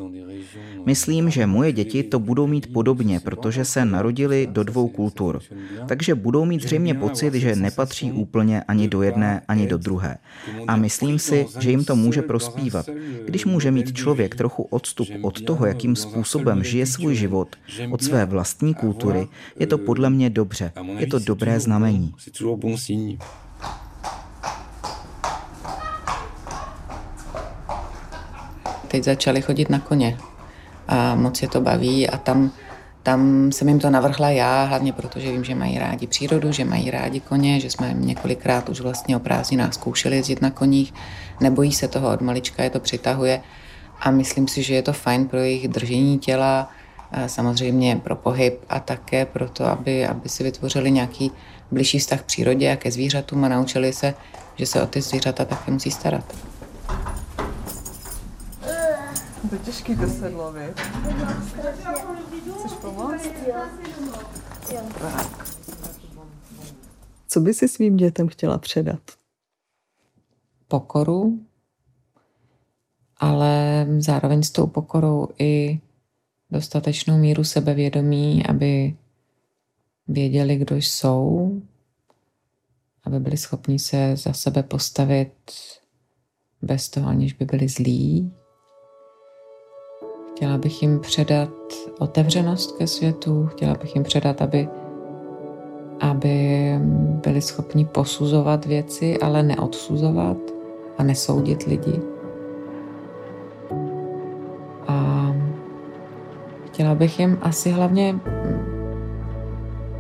Myslím, 0.87 1.31
že 1.31 1.47
moje 1.47 1.73
děti 1.73 2.03
to 2.03 2.19
budou 2.19 2.47
mít 2.47 2.73
podobně, 2.73 3.21
protože 3.21 3.65
se 3.65 3.85
narodili 3.85 4.49
do 4.51 4.63
dvou 4.63 4.89
kultur. 4.89 5.41
Takže 5.87 6.15
budou 6.15 6.45
mít 6.45 6.63
zřejmě 6.63 6.95
pocit, 6.95 7.35
že 7.35 7.57
nepatří 7.57 8.13
úplně 8.13 8.63
ani 8.63 8.89
do 8.89 9.03
jedné, 9.03 9.43
ani 9.49 9.67
do 9.67 9.79
druhé. 9.79 10.17
A 10.69 10.76
myslím 10.77 11.19
si, 11.19 11.47
že 11.59 11.71
jim 11.71 11.85
to 11.85 11.97
může 11.97 12.23
prospívat. 12.23 12.87
Když 13.25 13.45
může 13.45 13.71
mít 13.71 13.97
člověk 13.97 14.35
trochu 14.35 14.63
odstup 14.63 15.09
od 15.23 15.41
toho, 15.41 15.67
jakým 15.67 15.97
způsobem 15.97 16.65
žije 16.65 16.87
svůj 16.87 17.15
život, 17.15 17.57
od 17.91 18.03
své 18.03 18.25
vlastní 18.25 18.75
kultury, 18.75 19.29
je 19.59 19.67
to 19.67 19.79
podle 19.79 20.11
mě 20.11 20.31
dobře. 20.31 20.73
Je 20.99 21.07
to 21.07 21.19
dobré 21.19 21.61
znamení. 21.61 22.15
Teď 28.89 29.05
začali 29.05 29.43
chodit 29.43 29.71
na 29.71 29.79
koně 29.79 30.19
a 30.89 31.15
moc 31.15 31.43
je 31.43 31.49
to 31.49 31.61
baví 31.61 32.09
a 32.09 32.17
tam, 32.17 32.51
tam 33.07 33.53
jsem 33.53 33.69
jim 33.69 33.79
to 33.79 33.91
navrhla 33.91 34.31
já, 34.31 34.65
hlavně 34.65 34.93
proto, 34.93 35.21
že 35.21 35.33
vím, 35.33 35.45
že 35.45 35.55
mají 35.55 35.79
rádi 35.79 36.07
přírodu, 36.07 36.53
že 36.53 36.65
mají 36.65 36.91
rádi 36.91 37.21
koně, 37.21 37.61
že 37.61 37.71
jsme 37.71 37.95
několikrát 37.95 38.69
už 38.69 38.81
vlastně 38.81 39.17
o 39.17 39.21
prázdninách 39.21 39.75
zkoušeli 39.75 40.17
jezdit 40.17 40.43
na 40.43 40.51
koních, 40.51 40.95
nebojí 41.41 41.73
se 41.73 41.89
toho 41.89 42.13
od 42.13 42.21
malička, 42.21 42.63
je 42.63 42.71
to 42.71 42.81
přitahuje 42.81 43.41
a 44.01 44.11
myslím 44.11 44.49
si, 44.49 44.63
že 44.63 44.75
je 44.75 44.83
to 44.83 44.93
fajn 44.93 45.29
pro 45.29 45.39
jejich 45.39 45.69
držení 45.69 46.19
těla, 46.19 46.71
samozřejmě 47.27 47.97
pro 47.97 48.17
pohyb 48.17 48.59
a 48.69 48.81
také 48.81 49.25
pro 49.25 49.49
to, 49.49 49.65
aby, 49.65 50.07
aby 50.07 50.29
si 50.29 50.45
vytvořili 50.45 50.91
nějaký 50.91 51.31
blížší 51.71 51.99
vztah 51.99 52.21
k 52.21 52.25
přírodě 52.25 52.73
a 52.73 52.77
ke 52.77 52.91
zvířatům 52.91 53.45
a 53.45 53.49
naučili 53.49 53.93
se, 53.93 54.15
že 54.57 54.67
se 54.67 54.83
o 54.83 54.87
ty 54.87 55.01
zvířata 55.01 55.45
také 55.45 55.73
musí 55.73 55.91
starat. 55.91 56.25
To 59.51 59.59
těžký 59.59 59.97
to 59.97 60.09
sedlo, 60.09 60.53
viď? 60.53 60.81
Chceš 62.59 62.73
pomoct? 62.81 63.29
Tak. 65.01 65.49
Co 67.29 67.41
by 67.41 67.55
si 67.55 67.69
svým 67.69 67.97
dětem 67.97 68.29
chtěla 68.29 68.59
předat? 68.59 69.01
pokoru, 70.69 71.41
ale 73.17 73.87
zároveň 73.99 74.43
s 74.43 74.51
tou 74.51 74.67
pokorou 74.67 75.29
i 75.39 75.81
dostatečnou 76.51 77.19
míru 77.19 77.45
sebevědomí, 77.45 78.47
aby 78.47 78.97
věděli, 80.09 80.57
kdo 80.57 80.77
jsou, 80.77 81.53
aby 83.05 83.21
byli 83.21 83.37
schopni 83.37 83.79
se 83.79 84.17
za 84.17 84.33
sebe 84.33 84.63
postavit 84.63 85.33
bez 86.63 86.89
toho, 86.89 87.09
aniž 87.09 87.33
by 87.33 87.45
byli 87.45 87.69
zlí. 87.69 88.33
Chtěla 90.37 90.59
bych 90.59 90.83
jim 90.83 91.01
předat 91.01 91.49
otevřenost 91.99 92.79
ke 92.79 92.87
světu, 92.87 93.47
chtěla 93.47 93.75
bych 93.75 93.95
jim 93.95 94.05
předat, 94.05 94.43
aby, 94.43 94.69
aby 96.01 96.71
byli 97.25 97.41
schopni 97.41 97.85
posuzovat 97.85 98.67
věci, 98.67 99.19
ale 99.19 99.43
neodsuzovat 99.43 100.37
a 100.99 101.03
nesoudit 101.03 101.63
lidi. 101.63 102.01
A 104.89 105.33
chtěla 106.67 106.95
bych 106.95 107.21
jim 107.21 107.39
asi 107.43 107.71
hlavně 107.71 108.21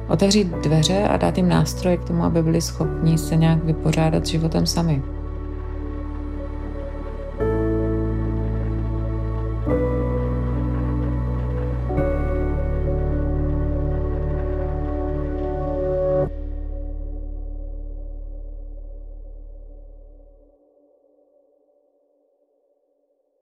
otevřít 0.08 0.48
dveře 0.48 1.08
a 1.08 1.16
dát 1.16 1.36
jim 1.36 1.48
nástroje 1.48 1.96
k 1.96 2.04
tomu, 2.04 2.24
aby 2.24 2.42
byli 2.42 2.60
schopni 2.60 3.18
se 3.18 3.36
nějak 3.36 3.64
vypořádat 3.64 4.26
s 4.26 4.30
životem 4.30 4.66
sami. 4.66 5.15